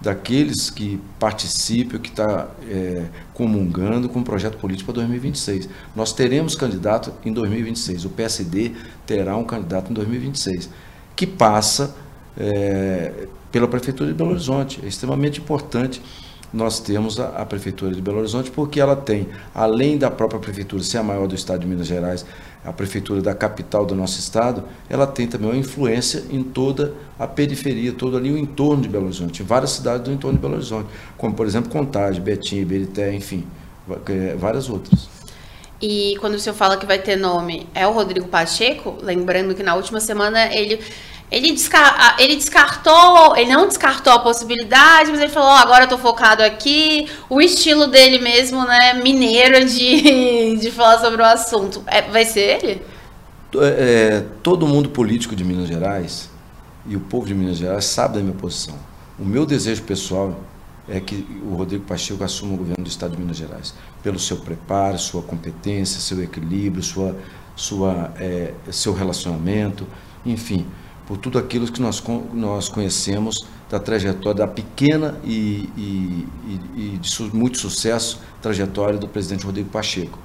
daqueles 0.00 0.70
que 0.70 0.98
participam, 1.18 1.98
que 1.98 2.08
está 2.08 2.48
é, 2.66 3.04
comungando 3.34 4.08
com 4.08 4.20
o 4.20 4.24
projeto 4.24 4.56
político 4.56 4.90
para 4.90 5.02
2026. 5.02 5.68
Nós 5.94 6.14
teremos 6.14 6.56
candidato 6.56 7.12
em 7.22 7.32
2026. 7.32 8.06
O 8.06 8.08
PSD 8.08 8.72
terá 9.06 9.36
um 9.36 9.44
candidato 9.44 9.90
em 9.90 9.94
2026 9.94 10.70
que 11.14 11.26
passa 11.26 11.94
é, 12.38 13.28
pela 13.50 13.68
Prefeitura 13.68 14.10
de 14.10 14.14
Belo 14.14 14.30
Horizonte. 14.30 14.80
É 14.84 14.88
extremamente 14.88 15.40
importante 15.40 16.00
nós 16.52 16.80
temos 16.80 17.20
a, 17.20 17.28
a, 17.28 17.46
Prefeitura 17.46 17.94
de 17.94 18.02
Belo 18.02 18.18
Horizonte, 18.18 18.50
porque 18.50 18.80
ela 18.80 18.96
tem, 18.96 19.28
além 19.54 19.96
da 19.96 20.10
própria 20.10 20.40
Prefeitura 20.40 20.82
ser 20.82 20.98
a 20.98 21.02
maior 21.02 21.26
do 21.26 21.34
Estado 21.34 21.60
de 21.60 21.66
Minas 21.66 21.86
Gerais, 21.86 22.26
a 22.64 22.72
Prefeitura 22.72 23.22
da 23.22 23.34
capital 23.34 23.86
do 23.86 23.94
nosso 23.94 24.18
Estado, 24.18 24.64
ela 24.88 25.06
tem 25.06 25.26
também 25.26 25.48
uma 25.48 25.56
influência 25.56 26.24
em 26.30 26.42
toda 26.42 26.92
a 27.18 27.26
periferia, 27.26 27.92
todo 27.92 28.16
ali 28.16 28.32
o 28.32 28.36
entorno 28.36 28.82
de 28.82 28.88
Belo 28.88 29.04
Horizonte, 29.04 29.42
várias 29.42 29.70
cidades 29.70 30.02
do 30.02 30.12
entorno 30.12 30.36
de 30.36 30.42
Belo 30.42 30.54
Horizonte, 30.54 30.88
como, 31.16 31.34
por 31.34 31.46
exemplo, 31.46 31.70
Contagem, 31.70 32.20
Betim, 32.20 32.56
Iberité, 32.56 33.14
enfim, 33.14 33.46
é, 34.06 34.34
várias 34.36 34.68
outras. 34.68 35.08
E 35.80 36.16
quando 36.20 36.34
o 36.34 36.38
senhor 36.38 36.54
fala 36.54 36.76
que 36.76 36.84
vai 36.84 36.98
ter 36.98 37.16
nome, 37.16 37.66
é 37.74 37.86
o 37.86 37.92
Rodrigo 37.92 38.28
Pacheco? 38.28 38.98
Lembrando 39.00 39.54
que 39.54 39.62
na 39.62 39.74
última 39.74 39.98
semana 39.98 40.54
ele 40.54 40.78
ele, 41.30 41.52
descar 41.52 42.16
ele 42.18 42.34
descartou, 42.34 43.36
ele 43.36 43.52
não 43.52 43.68
descartou 43.68 44.12
a 44.12 44.18
possibilidade, 44.18 45.10
mas 45.12 45.20
ele 45.20 45.30
falou, 45.30 45.50
oh, 45.50 45.54
agora 45.54 45.84
eu 45.84 45.88
tô 45.88 45.96
focado 45.96 46.42
aqui. 46.42 47.08
O 47.28 47.40
estilo 47.40 47.86
dele 47.86 48.18
mesmo, 48.18 48.64
né, 48.64 48.94
mineiro 48.94 49.64
de, 49.64 50.56
de 50.58 50.70
falar 50.72 50.98
sobre 50.98 51.22
o 51.22 51.24
assunto. 51.24 51.84
É, 51.86 52.02
vai 52.02 52.24
ser 52.24 52.62
ele? 52.62 52.82
É, 53.54 54.18
é, 54.18 54.26
todo 54.42 54.66
mundo 54.66 54.88
político 54.88 55.36
de 55.36 55.44
Minas 55.44 55.68
Gerais 55.68 56.28
e 56.84 56.96
o 56.96 57.00
povo 57.00 57.26
de 57.26 57.34
Minas 57.34 57.58
Gerais 57.58 57.84
sabe 57.84 58.14
da 58.14 58.20
minha 58.20 58.36
posição. 58.36 58.74
O 59.16 59.24
meu 59.24 59.46
desejo 59.46 59.82
pessoal 59.82 60.40
é 60.88 60.98
que 60.98 61.24
o 61.44 61.54
Rodrigo 61.54 61.84
Pacheco 61.84 62.24
assuma 62.24 62.54
o 62.54 62.56
governo 62.56 62.82
do 62.82 62.88
Estado 62.88 63.12
de 63.12 63.22
Minas 63.22 63.36
Gerais, 63.36 63.72
pelo 64.02 64.18
seu 64.18 64.38
preparo, 64.38 64.98
sua 64.98 65.22
competência, 65.22 66.00
seu 66.00 66.20
equilíbrio, 66.20 66.82
sua, 66.82 67.16
sua, 67.54 68.12
é, 68.18 68.52
seu 68.72 68.92
relacionamento, 68.92 69.86
enfim 70.26 70.66
por 71.10 71.18
tudo 71.18 71.40
aquilo 71.40 71.66
que 71.66 71.82
nós, 71.82 72.00
nós 72.32 72.68
conhecemos 72.68 73.44
da 73.68 73.80
trajetória, 73.80 74.46
da 74.46 74.46
pequena 74.46 75.18
e, 75.24 75.68
e, 75.76 76.28
e, 76.46 76.60
e 76.76 76.98
de 76.98 77.10
su, 77.10 77.34
muito 77.34 77.58
sucesso 77.58 78.20
trajetória 78.40 78.96
do 78.96 79.08
presidente 79.08 79.44
Rodrigo 79.44 79.68
Pacheco. 79.70 80.16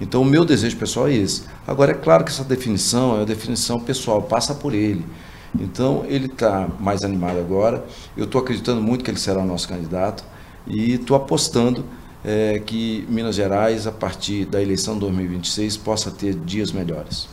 Então, 0.00 0.20
o 0.20 0.24
meu 0.24 0.44
desejo 0.44 0.76
pessoal 0.78 1.06
é 1.06 1.14
esse. 1.14 1.44
Agora, 1.64 1.92
é 1.92 1.94
claro 1.94 2.24
que 2.24 2.32
essa 2.32 2.42
definição 2.42 3.12
é 3.12 3.18
uma 3.18 3.24
definição 3.24 3.78
pessoal, 3.78 4.20
passa 4.20 4.52
por 4.52 4.74
ele. 4.74 5.06
Então, 5.54 6.04
ele 6.08 6.26
está 6.26 6.68
mais 6.80 7.04
animado 7.04 7.38
agora. 7.38 7.84
Eu 8.16 8.24
estou 8.24 8.40
acreditando 8.40 8.82
muito 8.82 9.04
que 9.04 9.12
ele 9.12 9.20
será 9.20 9.38
o 9.38 9.46
nosso 9.46 9.68
candidato 9.68 10.24
e 10.66 10.94
estou 10.94 11.16
apostando 11.16 11.84
é, 12.24 12.60
que 12.66 13.06
Minas 13.08 13.36
Gerais, 13.36 13.86
a 13.86 13.92
partir 13.92 14.44
da 14.46 14.60
eleição 14.60 14.94
de 14.94 15.00
2026, 15.02 15.76
possa 15.76 16.10
ter 16.10 16.34
dias 16.34 16.72
melhores. 16.72 17.28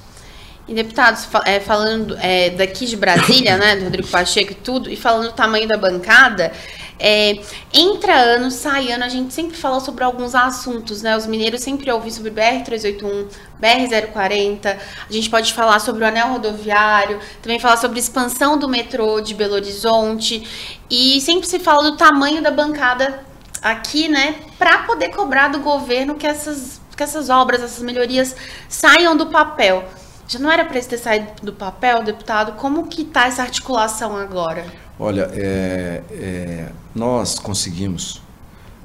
E 0.70 0.74
deputados, 0.76 1.28
é, 1.46 1.60
falando 1.60 2.16
é, 2.22 2.52
daqui 2.52 2.86
de 2.86 2.96
Brasília, 2.96 3.58
né, 3.58 3.76
do 3.76 3.86
Rodrigo 3.86 4.08
Pacheco 4.08 4.52
e 4.52 4.56
tudo, 4.56 4.88
e 4.88 4.96
falando 4.96 5.30
do 5.30 5.34
tamanho 5.34 5.68
da 5.68 5.76
bancada, 5.76 6.52
é, 7.00 7.42
entra 7.74 8.14
ano, 8.14 8.52
sai 8.52 8.92
ano, 8.92 9.04
a 9.04 9.10
gente 9.10 9.34
sempre 9.34 9.58
fala 9.58 9.80
sobre 9.80 10.04
alguns 10.04 10.36
assuntos, 10.36 11.02
né? 11.02 11.18
Os 11.18 11.26
mineiros 11.26 11.62
sempre 11.62 11.92
ouvem 11.92 12.12
sobre 12.12 12.30
BR-381, 12.30 13.30
BR-040, 13.60 14.78
a 15.10 15.12
gente 15.12 15.28
pode 15.28 15.54
falar 15.54 15.80
sobre 15.80 16.04
o 16.04 16.08
anel 16.08 16.28
rodoviário, 16.34 17.20
também 17.42 17.58
falar 17.58 17.78
sobre 17.78 18.00
expansão 18.00 18.60
do 18.60 18.70
metrô 18.70 19.22
de 19.22 19.34
Belo 19.34 19.56
Horizonte, 19.56 20.78
e 20.88 21.20
sempre 21.22 21.48
se 21.48 21.58
fala 21.58 21.90
do 21.90 21.98
tamanho 21.98 22.44
da 22.44 22.52
bancada 22.52 23.24
aqui, 23.60 24.08
né, 24.08 24.36
para 24.60 24.84
poder 24.84 25.10
cobrar 25.10 25.48
do 25.48 25.62
governo 25.62 26.14
que 26.14 26.28
essas, 26.28 26.80
que 26.96 27.02
essas 27.02 27.28
obras, 27.28 27.64
essas 27.64 27.82
melhorias 27.82 28.36
saiam 28.68 29.18
do 29.18 29.26
papel. 29.26 29.84
Já 30.30 30.38
não 30.38 30.52
era 30.52 30.64
para 30.64 30.78
isso 30.78 30.88
ter 30.88 31.00
saído 31.00 31.26
do 31.42 31.52
papel, 31.52 32.04
deputado? 32.04 32.52
Como 32.52 32.86
que 32.86 33.02
está 33.02 33.26
essa 33.26 33.42
articulação 33.42 34.16
agora? 34.16 34.64
Olha, 35.00 35.28
é, 35.34 36.04
é, 36.12 36.72
nós 36.94 37.40
conseguimos, 37.40 38.22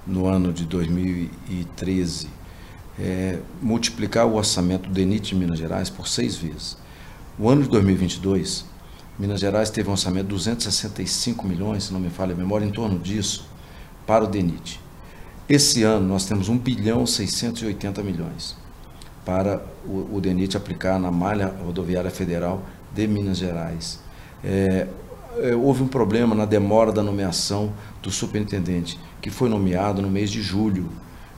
no 0.07 0.26
ano 0.26 0.54
de 0.54 0.64
2013, 0.64 2.30
é, 2.98 3.40
multiplicar 3.61 4.26
o 4.26 4.37
orçamento 4.37 4.88
do 4.88 4.94
DENIT 4.94 5.28
de 5.28 5.35
Minas 5.35 5.59
Gerais 5.59 5.90
por 5.90 6.09
seis 6.09 6.35
vezes. 6.35 6.78
O 7.38 7.50
ano 7.50 7.62
de 7.64 7.68
2022, 7.68 8.64
Minas 9.18 9.38
Gerais 9.38 9.68
teve 9.68 9.90
um 9.90 9.92
orçamento 9.92 10.28
de 10.28 10.30
265 10.30 11.46
milhões, 11.46 11.85
se 11.85 11.92
não 11.92 12.00
me 12.00 12.09
falha 12.09 12.33
a 12.33 12.37
memória, 12.38 12.64
em 12.64 12.72
torno 12.72 12.98
disso, 12.98 13.46
para 14.07 14.24
o 14.24 14.26
DENIT. 14.26 14.80
Esse 15.46 15.83
ano 15.83 16.09
nós 16.09 16.24
temos 16.24 16.48
1 16.48 16.57
bilhão 16.57 17.04
680 17.04 18.02
milhões 18.02 18.63
para 19.24 19.64
o, 19.87 20.16
o 20.16 20.20
DENIT 20.20 20.56
aplicar 20.56 20.98
na 20.98 21.10
malha 21.10 21.54
rodoviária 21.64 22.10
federal 22.10 22.62
de 22.92 23.06
Minas 23.06 23.38
Gerais. 23.38 24.00
É, 24.42 24.87
é, 25.38 25.54
houve 25.54 25.82
um 25.82 25.88
problema 25.88 26.34
na 26.34 26.44
demora 26.44 26.92
da 26.92 27.02
nomeação 27.02 27.72
do 28.02 28.10
superintendente, 28.10 28.98
que 29.20 29.30
foi 29.30 29.48
nomeado 29.48 30.00
no 30.00 30.10
mês 30.10 30.30
de 30.30 30.42
julho. 30.42 30.88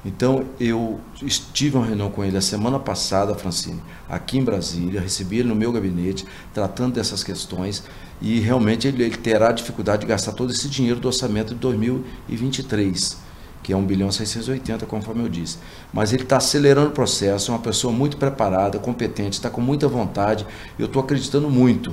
Então, 0.05 0.44
eu 0.61 1.01
estive 1.22 1.77
uma 1.77 1.87
reunião 1.87 2.11
com 2.11 2.25
ele 2.25 2.37
a 2.37 2.40
semana 2.40 2.79
passada, 2.79 3.35
Francine, 3.35 3.81
aqui 4.09 4.38
em 4.38 4.44
Brasília, 4.44 5.01
recebi 5.01 5.38
ele 5.38 5.49
no 5.49 5.55
meu 5.55 5.72
gabinete, 5.72 6.25
tratando 6.55 6.94
dessas 6.94 7.25
questões, 7.25 7.83
e 8.20 8.38
realmente 8.38 8.87
ele, 8.87 9.03
ele 9.03 9.16
terá 9.16 9.51
dificuldade 9.51 10.03
de 10.03 10.07
gastar 10.07 10.33
todo 10.33 10.53
esse 10.53 10.68
dinheiro 10.68 11.01
do 11.01 11.09
orçamento 11.09 11.55
de 11.55 11.61
2023 11.61 13.26
que 13.66 13.72
é 13.72 13.76
1 13.76 13.85
bilhão 13.85 14.12
680, 14.12 14.87
conforme 14.87 15.24
eu 15.24 15.29
disse. 15.29 15.59
Mas 15.92 16.12
ele 16.12 16.22
está 16.22 16.37
acelerando 16.37 16.90
o 16.90 16.92
processo, 16.92 17.50
é 17.50 17.55
uma 17.55 17.61
pessoa 17.61 17.92
muito 17.92 18.16
preparada, 18.16 18.79
competente, 18.79 19.33
está 19.33 19.50
com 19.50 19.61
muita 19.61 19.88
vontade. 19.88 20.46
Eu 20.79 20.87
estou 20.87 21.02
acreditando 21.02 21.50
muito 21.50 21.92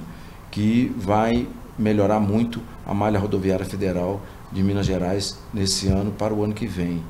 que 0.52 0.94
vai 0.96 1.48
melhorar 1.76 2.20
muito 2.20 2.62
a 2.86 2.94
malha 2.94 3.18
rodoviária 3.18 3.66
federal 3.66 4.22
de 4.52 4.62
Minas 4.62 4.86
Gerais 4.86 5.40
nesse 5.52 5.88
ano 5.88 6.12
para 6.12 6.32
o 6.32 6.44
ano 6.44 6.54
que 6.54 6.68
vem. 6.68 7.04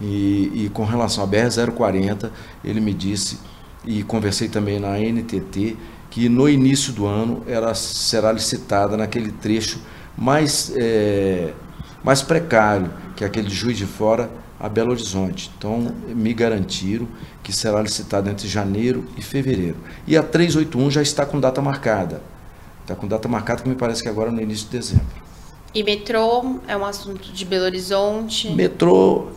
E, 0.00 0.64
e 0.64 0.70
com 0.74 0.84
relação 0.84 1.22
à 1.22 1.28
BR-040, 1.28 2.30
ele 2.64 2.80
me 2.80 2.92
disse, 2.92 3.38
e 3.84 4.02
conversei 4.02 4.48
também 4.48 4.80
na 4.80 4.98
NTT, 4.98 5.76
que 6.10 6.28
no 6.28 6.48
início 6.48 6.92
do 6.92 7.06
ano 7.06 7.44
ela 7.46 7.76
será 7.76 8.32
licitada 8.32 8.96
naquele 8.96 9.30
trecho 9.30 9.80
mais, 10.18 10.72
é, 10.76 11.52
mais 12.02 12.22
precário, 12.22 12.90
que 13.16 13.24
é 13.24 13.26
aquele 13.26 13.48
de 13.48 13.54
Juiz 13.54 13.76
de 13.76 13.86
Fora 13.86 14.30
a 14.58 14.68
Belo 14.68 14.90
Horizonte. 14.90 15.50
Então, 15.56 15.94
me 16.08 16.34
garantiram 16.34 17.08
que 17.42 17.52
será 17.52 17.80
licitado 17.80 18.28
entre 18.28 18.46
janeiro 18.46 19.06
e 19.16 19.22
fevereiro. 19.22 19.76
E 20.06 20.16
a 20.16 20.22
381 20.22 20.90
já 20.90 21.02
está 21.02 21.24
com 21.24 21.40
data 21.40 21.62
marcada. 21.62 22.22
Está 22.82 22.94
com 22.94 23.08
data 23.08 23.26
marcada 23.26 23.62
que 23.62 23.68
me 23.68 23.74
parece 23.74 24.02
que 24.02 24.08
agora 24.08 24.28
é 24.28 24.32
no 24.32 24.40
início 24.42 24.66
de 24.66 24.76
dezembro. 24.76 25.06
E 25.74 25.82
metrô 25.82 26.58
é 26.66 26.76
um 26.76 26.84
assunto 26.84 27.32
de 27.32 27.44
Belo 27.44 27.64
Horizonte? 27.64 28.50
Metrô 28.50 29.28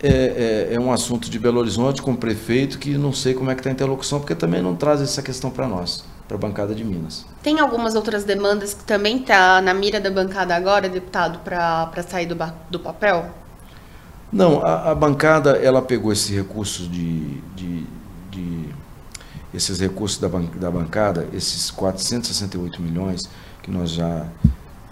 é, 0.00 0.68
é, 0.70 0.74
é 0.74 0.80
um 0.80 0.92
assunto 0.92 1.28
de 1.28 1.38
Belo 1.38 1.58
Horizonte 1.58 2.00
com 2.00 2.12
o 2.12 2.16
prefeito 2.16 2.78
que 2.78 2.96
não 2.96 3.12
sei 3.12 3.34
como 3.34 3.50
é 3.50 3.54
que 3.54 3.60
está 3.60 3.70
a 3.70 3.72
interlocução, 3.72 4.20
porque 4.20 4.34
também 4.34 4.62
não 4.62 4.76
traz 4.76 5.00
essa 5.00 5.22
questão 5.22 5.50
para 5.50 5.66
nós 5.66 6.04
para 6.26 6.36
a 6.36 6.40
bancada 6.40 6.74
de 6.74 6.84
Minas. 6.84 7.26
Tem 7.42 7.60
algumas 7.60 7.94
outras 7.94 8.24
demandas 8.24 8.74
que 8.74 8.84
também 8.84 9.18
está 9.18 9.60
na 9.60 9.74
mira 9.74 10.00
da 10.00 10.10
bancada 10.10 10.54
agora, 10.54 10.88
deputado, 10.88 11.40
para 11.40 12.02
sair 12.02 12.26
do, 12.26 12.36
do 12.70 12.80
papel? 12.80 13.30
Não, 14.32 14.64
a, 14.64 14.90
a, 14.90 14.94
bancada 14.94 15.52
ela 15.58 15.80
pegou 15.80 16.12
esses 16.12 16.34
recursos 16.34 16.90
de, 16.90 17.40
de, 17.54 17.86
de 18.30 18.68
esses 19.52 19.78
recursos 19.78 20.18
da, 20.18 20.28
ban, 20.28 20.46
da 20.56 20.70
bancada, 20.70 21.28
esses 21.32 21.70
468 21.70 22.82
milhões 22.82 23.22
que 23.62 23.70
nós 23.70 23.90
já 23.90 24.26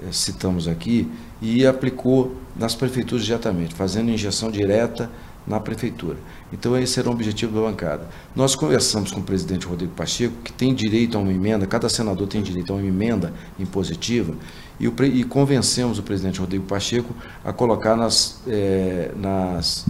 é, 0.07 0.13
citamos 0.13 0.69
aqui, 0.69 1.11
e 1.41 1.67
aplicou 1.67 2.37
nas 2.55 2.75
prefeituras 2.75 3.25
diretamente, 3.25 3.75
fazendo 3.75 4.11
injeção 4.11 4.51
direta 4.51 5.11
na 5.47 5.59
prefeitura. 5.59 6.17
Então, 6.53 6.77
esse 6.79 6.99
era 6.99 7.09
o 7.09 7.13
objetivo 7.13 7.55
da 7.55 7.67
bancada. 7.69 8.07
Nós 8.35 8.55
conversamos 8.55 9.11
com 9.11 9.21
o 9.21 9.23
presidente 9.23 9.67
Rodrigo 9.67 9.93
Pacheco, 9.93 10.35
que 10.45 10.53
tem 10.53 10.75
direito 10.75 11.17
a 11.17 11.21
uma 11.21 11.33
emenda, 11.33 11.67
cada 11.67 11.89
senador 11.89 12.29
tem 12.29 12.43
direito 12.43 12.73
a 12.73 12.77
uma 12.77 12.87
emenda 12.87 13.33
impositiva, 13.59 14.35
e, 14.79 14.89
o, 14.89 14.95
e 15.05 15.25
convencemos 15.25 15.99
o 15.99 16.03
presidente 16.03 16.41
Rodrigo 16.41 16.65
Pacheco 16.65 17.15
a 17.45 17.53
colocar 17.53 17.97
nas, 17.97 18.41
é, 18.47 19.11
nas 19.17 19.87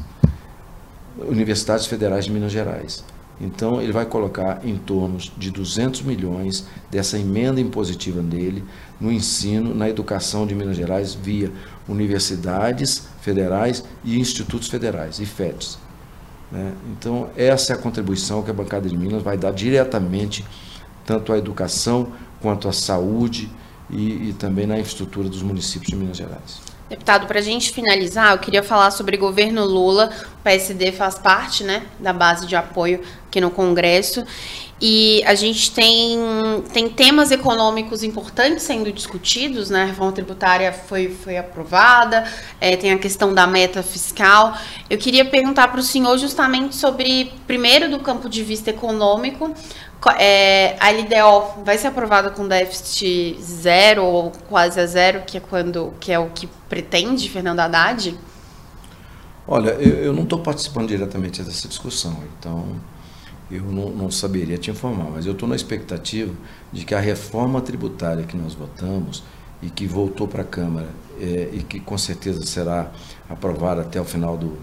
universidades 1.28 1.86
federais 1.86 2.24
de 2.24 2.30
Minas 2.30 2.52
Gerais. 2.52 3.04
Então, 3.42 3.82
ele 3.82 3.90
vai 3.90 4.06
colocar 4.06 4.60
em 4.64 4.76
torno 4.76 5.18
de 5.18 5.50
200 5.50 6.02
milhões 6.02 6.64
dessa 6.88 7.18
emenda 7.18 7.60
impositiva 7.60 8.22
dele 8.22 8.62
no 9.00 9.10
ensino, 9.10 9.74
na 9.74 9.88
educação 9.88 10.46
de 10.46 10.54
Minas 10.54 10.76
Gerais, 10.76 11.12
via 11.12 11.50
universidades 11.88 13.08
federais 13.20 13.84
e 14.04 14.16
institutos 14.16 14.68
federais, 14.68 15.18
FEDs. 15.18 15.76
Né? 16.52 16.72
Então, 16.92 17.30
essa 17.36 17.72
é 17.72 17.76
a 17.76 17.78
contribuição 17.78 18.42
que 18.44 18.50
a 18.50 18.54
bancada 18.54 18.88
de 18.88 18.96
Minas 18.96 19.24
vai 19.24 19.36
dar 19.36 19.52
diretamente, 19.52 20.44
tanto 21.04 21.32
à 21.32 21.36
educação 21.36 22.12
quanto 22.40 22.68
à 22.68 22.72
saúde 22.72 23.50
e, 23.90 24.28
e 24.28 24.32
também 24.34 24.68
na 24.68 24.78
infraestrutura 24.78 25.28
dos 25.28 25.42
municípios 25.42 25.90
de 25.90 25.96
Minas 25.96 26.16
Gerais. 26.16 26.71
Deputado, 26.92 27.26
para 27.26 27.38
a 27.38 27.42
gente 27.42 27.72
finalizar, 27.72 28.32
eu 28.32 28.38
queria 28.38 28.62
falar 28.62 28.90
sobre 28.90 29.16
governo 29.16 29.64
Lula. 29.64 30.10
O 30.40 30.42
PSD 30.42 30.92
faz 30.92 31.18
parte 31.18 31.64
né, 31.64 31.86
da 31.98 32.12
base 32.12 32.46
de 32.46 32.54
apoio 32.54 33.00
aqui 33.28 33.40
no 33.40 33.50
Congresso. 33.50 34.22
E 34.78 35.22
a 35.24 35.34
gente 35.34 35.70
tem, 35.70 36.18
tem 36.70 36.90
temas 36.90 37.30
econômicos 37.30 38.02
importantes 38.02 38.64
sendo 38.64 38.92
discutidos, 38.92 39.70
né? 39.70 39.84
A 39.84 39.86
reforma 39.86 40.12
tributária 40.12 40.70
foi, 40.70 41.08
foi 41.08 41.38
aprovada, 41.38 42.30
é, 42.60 42.76
tem 42.76 42.92
a 42.92 42.98
questão 42.98 43.32
da 43.32 43.46
meta 43.46 43.82
fiscal. 43.82 44.54
Eu 44.90 44.98
queria 44.98 45.24
perguntar 45.24 45.68
para 45.68 45.80
o 45.80 45.82
senhor 45.82 46.18
justamente 46.18 46.76
sobre, 46.76 47.32
primeiro, 47.46 47.88
do 47.88 48.00
campo 48.00 48.28
de 48.28 48.42
vista 48.42 48.68
econômico, 48.68 49.54
é, 50.10 50.76
a 50.80 50.90
LDO 50.90 51.64
vai 51.64 51.78
ser 51.78 51.88
aprovada 51.88 52.30
com 52.30 52.46
déficit 52.48 53.40
zero 53.40 54.04
ou 54.04 54.32
quase 54.48 54.80
a 54.80 54.86
zero, 54.86 55.22
que 55.26 55.36
é, 55.36 55.40
quando, 55.40 55.94
que 56.00 56.10
é 56.10 56.18
o 56.18 56.30
que 56.30 56.48
pretende 56.68 57.28
Fernando 57.28 57.60
Haddad? 57.60 58.18
Olha, 59.46 59.70
eu, 59.70 60.04
eu 60.04 60.12
não 60.12 60.22
estou 60.22 60.38
participando 60.38 60.88
diretamente 60.88 61.42
dessa 61.42 61.68
discussão, 61.68 62.16
então 62.38 62.80
eu 63.50 63.62
não, 63.64 63.90
não 63.90 64.10
saberia 64.10 64.56
te 64.56 64.70
informar, 64.70 65.10
mas 65.10 65.26
eu 65.26 65.32
estou 65.32 65.48
na 65.48 65.54
expectativa 65.54 66.32
de 66.72 66.84
que 66.84 66.94
a 66.94 67.00
reforma 67.00 67.60
tributária 67.60 68.24
que 68.24 68.36
nós 68.36 68.54
votamos 68.54 69.22
e 69.60 69.68
que 69.68 69.86
voltou 69.86 70.26
para 70.26 70.42
a 70.42 70.44
Câmara 70.44 70.88
é, 71.20 71.50
e 71.52 71.62
que 71.62 71.78
com 71.78 71.98
certeza 71.98 72.44
será 72.46 72.90
aprovada 73.28 73.82
até 73.82 74.00
o 74.00 74.04
final 74.04 74.36
do, 74.36 74.58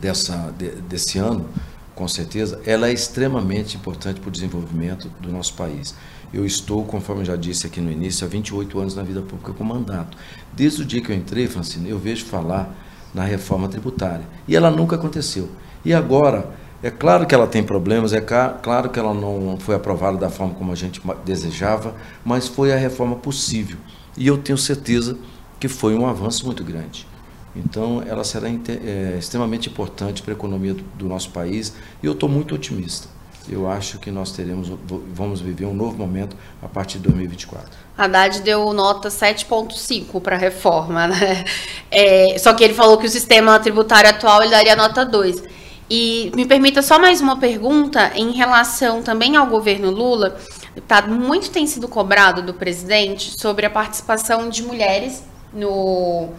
dessa, 0.00 0.52
de, 0.58 0.70
desse 0.82 1.18
ano, 1.18 1.48
com 1.94 2.08
certeza, 2.08 2.60
ela 2.64 2.88
é 2.88 2.92
extremamente 2.92 3.76
importante 3.76 4.20
para 4.20 4.28
o 4.28 4.32
desenvolvimento 4.32 5.10
do 5.20 5.30
nosso 5.30 5.54
país. 5.54 5.94
Eu 6.32 6.46
estou, 6.46 6.84
conforme 6.84 7.24
já 7.24 7.36
disse 7.36 7.66
aqui 7.66 7.80
no 7.80 7.90
início, 7.90 8.26
há 8.26 8.30
28 8.30 8.80
anos 8.80 8.96
na 8.96 9.02
vida 9.02 9.20
pública 9.20 9.52
com 9.52 9.62
mandato. 9.62 10.16
Desde 10.54 10.82
o 10.82 10.84
dia 10.84 11.02
que 11.02 11.12
eu 11.12 11.16
entrei, 11.16 11.46
Francine, 11.46 11.90
eu 11.90 11.98
vejo 11.98 12.24
falar 12.24 12.74
na 13.12 13.24
reforma 13.24 13.68
tributária. 13.68 14.24
E 14.48 14.56
ela 14.56 14.70
nunca 14.70 14.96
aconteceu. 14.96 15.50
E 15.84 15.92
agora, 15.92 16.50
é 16.82 16.90
claro 16.90 17.26
que 17.26 17.34
ela 17.34 17.46
tem 17.46 17.62
problemas, 17.62 18.12
é 18.12 18.20
claro 18.20 18.88
que 18.88 18.98
ela 18.98 19.12
não 19.12 19.58
foi 19.60 19.74
aprovada 19.74 20.16
da 20.16 20.30
forma 20.30 20.54
como 20.54 20.72
a 20.72 20.74
gente 20.74 21.02
desejava, 21.24 21.94
mas 22.24 22.48
foi 22.48 22.72
a 22.72 22.76
reforma 22.76 23.16
possível. 23.16 23.76
E 24.16 24.26
eu 24.26 24.38
tenho 24.38 24.56
certeza 24.56 25.18
que 25.60 25.68
foi 25.68 25.94
um 25.94 26.06
avanço 26.06 26.46
muito 26.46 26.64
grande. 26.64 27.06
Então, 27.54 28.02
ela 28.06 28.24
será 28.24 28.48
é, 28.48 29.16
extremamente 29.18 29.68
importante 29.68 30.22
para 30.22 30.32
a 30.32 30.36
economia 30.36 30.74
do, 30.74 30.82
do 30.96 31.06
nosso 31.06 31.30
país 31.30 31.74
e 32.02 32.06
eu 32.06 32.12
estou 32.12 32.28
muito 32.28 32.54
otimista. 32.54 33.08
Eu 33.48 33.68
acho 33.68 33.98
que 33.98 34.10
nós 34.10 34.30
teremos, 34.32 34.72
vamos 35.12 35.40
viver 35.40 35.66
um 35.66 35.74
novo 35.74 35.96
momento 35.96 36.36
a 36.62 36.68
partir 36.68 36.98
de 36.98 37.04
2024. 37.04 37.70
Haddad 37.98 38.40
deu 38.40 38.72
nota 38.72 39.08
7,5 39.08 40.20
para 40.20 40.36
a 40.36 40.38
reforma, 40.38 41.08
né? 41.08 41.44
É, 41.90 42.38
só 42.38 42.54
que 42.54 42.64
ele 42.64 42.72
falou 42.72 42.96
que 42.96 43.06
o 43.06 43.10
sistema 43.10 43.58
tributário 43.58 44.08
atual 44.08 44.42
ele 44.42 44.50
daria 44.50 44.74
nota 44.74 45.04
2. 45.04 45.42
E 45.90 46.32
me 46.34 46.46
permita 46.46 46.80
só 46.80 46.98
mais 46.98 47.20
uma 47.20 47.36
pergunta 47.36 48.12
em 48.14 48.32
relação 48.32 49.02
também 49.02 49.36
ao 49.36 49.46
governo 49.46 49.90
Lula. 49.90 50.38
Deputado, 50.74 51.10
muito 51.10 51.50
tem 51.50 51.66
sido 51.66 51.86
cobrado 51.86 52.40
do 52.40 52.54
presidente 52.54 53.38
sobre 53.38 53.66
a 53.66 53.70
participação 53.70 54.48
de 54.48 54.62
mulheres 54.62 55.22
no, 55.52 56.30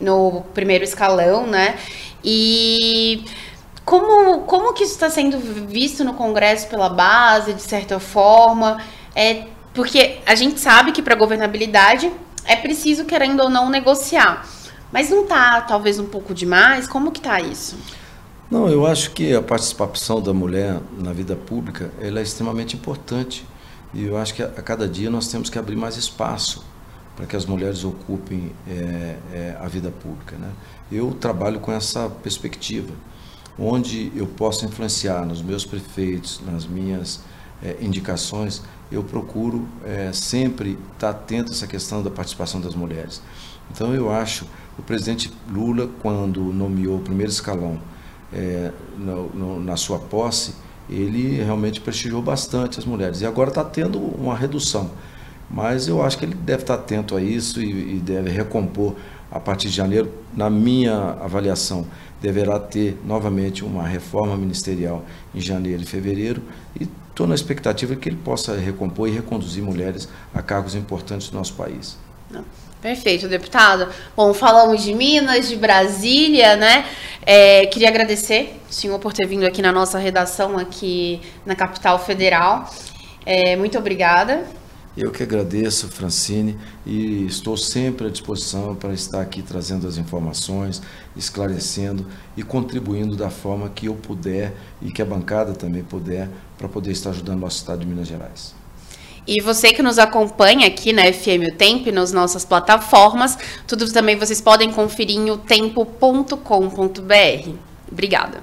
no 0.00 0.42
primeiro 0.54 0.84
escalão, 0.84 1.46
né? 1.46 1.76
E 2.24 3.24
como, 3.84 4.42
como 4.42 4.72
que 4.74 4.84
isso 4.84 4.92
está 4.92 5.08
sendo 5.08 5.38
visto 5.38 6.04
no 6.04 6.14
Congresso 6.14 6.68
pela 6.68 6.88
base, 6.88 7.54
de 7.54 7.62
certa 7.62 7.98
forma? 7.98 8.78
É, 9.14 9.46
porque 9.72 10.18
a 10.26 10.34
gente 10.34 10.60
sabe 10.60 10.92
que 10.92 11.02
para 11.02 11.14
governabilidade 11.14 12.12
é 12.44 12.56
preciso, 12.56 13.04
querendo 13.04 13.40
ou 13.40 13.48
não, 13.48 13.70
negociar. 13.70 14.46
Mas 14.92 15.10
não 15.10 15.22
está 15.22 15.60
talvez 15.62 15.98
um 15.98 16.06
pouco 16.06 16.34
demais? 16.34 16.86
Como 16.88 17.10
que 17.10 17.18
está 17.18 17.40
isso? 17.40 17.76
Não, 18.50 18.68
eu 18.68 18.86
acho 18.86 19.10
que 19.10 19.34
a 19.34 19.42
participação 19.42 20.22
da 20.22 20.32
mulher 20.32 20.78
na 20.98 21.12
vida 21.12 21.36
pública 21.36 21.92
ela 22.00 22.20
é 22.20 22.22
extremamente 22.22 22.74
importante. 22.74 23.46
E 23.92 24.04
eu 24.04 24.16
acho 24.16 24.34
que 24.34 24.42
a, 24.42 24.48
cada 24.48 24.88
dia 24.88 25.10
nós 25.10 25.28
temos 25.28 25.50
que 25.50 25.58
abrir 25.58 25.76
mais 25.76 25.96
espaço 25.96 26.64
para 27.18 27.26
que 27.26 27.34
as 27.34 27.44
mulheres 27.44 27.82
ocupem 27.82 28.52
é, 28.68 29.16
é, 29.32 29.56
a 29.60 29.66
vida 29.66 29.90
pública. 29.90 30.36
Né? 30.36 30.48
Eu 30.90 31.10
trabalho 31.10 31.58
com 31.58 31.72
essa 31.72 32.08
perspectiva, 32.08 32.94
onde 33.58 34.12
eu 34.14 34.24
posso 34.24 34.64
influenciar 34.64 35.26
nos 35.26 35.42
meus 35.42 35.66
prefeitos, 35.66 36.40
nas 36.46 36.64
minhas 36.64 37.20
é, 37.60 37.76
indicações, 37.80 38.62
eu 38.90 39.02
procuro 39.02 39.68
sempre 40.14 40.78
estar 40.94 41.10
atento 41.10 41.50
a 41.50 41.54
essa 41.54 41.66
questão 41.66 42.02
da 42.02 42.08
participação 42.08 42.58
das 42.58 42.74
mulheres. 42.74 43.20
Então 43.70 43.92
eu 43.92 44.10
acho 44.10 44.46
o 44.78 44.82
presidente 44.82 45.30
Lula, 45.50 45.90
quando 46.00 46.40
nomeou 46.40 46.96
o 46.96 47.00
primeiro 47.00 47.30
escalão 47.30 47.78
no, 48.96 49.28
no, 49.28 49.60
na 49.60 49.76
sua 49.76 49.98
posse, 49.98 50.54
ele 50.88 51.42
realmente 51.42 51.82
prestigiou 51.82 52.22
bastante 52.22 52.78
as 52.78 52.86
mulheres. 52.86 53.20
E 53.20 53.26
agora 53.26 53.50
está 53.50 53.62
tendo 53.62 53.98
uma 53.98 54.34
redução. 54.34 54.90
Mas 55.50 55.88
eu 55.88 56.02
acho 56.02 56.18
que 56.18 56.24
ele 56.24 56.34
deve 56.34 56.62
estar 56.62 56.74
atento 56.74 57.16
a 57.16 57.22
isso 57.22 57.60
e, 57.60 57.96
e 57.96 58.00
deve 58.00 58.30
recompor 58.30 58.94
a 59.30 59.40
partir 59.40 59.68
de 59.68 59.74
janeiro. 59.74 60.12
Na 60.34 60.50
minha 60.50 61.16
avaliação, 61.20 61.86
deverá 62.20 62.58
ter 62.58 62.98
novamente 63.04 63.64
uma 63.64 63.86
reforma 63.86 64.36
ministerial 64.36 65.04
em 65.34 65.40
janeiro 65.40 65.82
e 65.82 65.86
fevereiro 65.86 66.42
e 66.78 66.88
estou 67.08 67.26
na 67.26 67.34
expectativa 67.34 67.96
que 67.96 68.08
ele 68.08 68.16
possa 68.16 68.56
recompor 68.56 69.08
e 69.08 69.12
reconduzir 69.12 69.62
mulheres 69.62 70.08
a 70.34 70.42
cargos 70.42 70.74
importantes 70.74 71.30
do 71.30 71.36
nosso 71.36 71.54
país. 71.54 71.96
Perfeito, 72.80 73.26
deputado. 73.26 73.88
Bom, 74.16 74.32
falamos 74.32 74.84
de 74.84 74.94
Minas, 74.94 75.48
de 75.48 75.56
Brasília, 75.56 76.54
né? 76.54 76.84
É, 77.26 77.66
queria 77.66 77.88
agradecer 77.88 78.60
o 78.70 78.72
senhor 78.72 79.00
por 79.00 79.12
ter 79.12 79.26
vindo 79.26 79.44
aqui 79.44 79.60
na 79.60 79.72
nossa 79.72 79.98
redação 79.98 80.56
aqui 80.56 81.20
na 81.44 81.56
capital 81.56 81.98
federal. 81.98 82.70
É, 83.26 83.56
muito 83.56 83.76
obrigada. 83.76 84.46
Eu 84.98 85.12
que 85.12 85.22
agradeço, 85.22 85.86
Francine, 85.86 86.58
e 86.84 87.24
estou 87.24 87.56
sempre 87.56 88.08
à 88.08 88.10
disposição 88.10 88.74
para 88.74 88.92
estar 88.92 89.20
aqui 89.20 89.42
trazendo 89.42 89.86
as 89.86 89.96
informações, 89.96 90.82
esclarecendo 91.16 92.04
e 92.36 92.42
contribuindo 92.42 93.14
da 93.14 93.30
forma 93.30 93.68
que 93.68 93.86
eu 93.86 93.94
puder 93.94 94.52
e 94.82 94.90
que 94.90 95.00
a 95.00 95.04
bancada 95.04 95.52
também 95.52 95.84
puder, 95.84 96.28
para 96.58 96.66
poder 96.66 96.90
estar 96.90 97.10
ajudando 97.10 97.36
o 97.36 97.42
nosso 97.42 97.58
estado 97.58 97.78
de 97.78 97.86
Minas 97.86 98.08
Gerais. 98.08 98.56
E 99.24 99.40
você 99.40 99.72
que 99.72 99.84
nos 99.84 100.00
acompanha 100.00 100.66
aqui 100.66 100.92
na 100.92 101.04
FM 101.04 101.46
O 101.48 101.54
Tempo, 101.54 101.92
nas 101.92 102.10
nossas 102.10 102.44
plataformas, 102.44 103.38
tudo 103.68 103.92
também 103.92 104.16
vocês 104.16 104.40
podem 104.40 104.72
conferir 104.72 105.16
em 105.16 105.30
otempo.com.br. 105.30 107.50
Obrigada. 107.88 108.42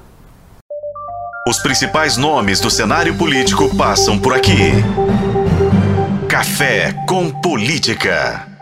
Os 1.50 1.60
principais 1.60 2.15
nomes 2.15 2.62
do 2.62 2.72
cenário 2.72 3.18
político 3.18 3.76
passam 3.76 4.18
por 4.18 4.34
aqui. 4.34 4.72
Café 6.36 6.93
com 7.08 7.32
Política. 7.32 8.55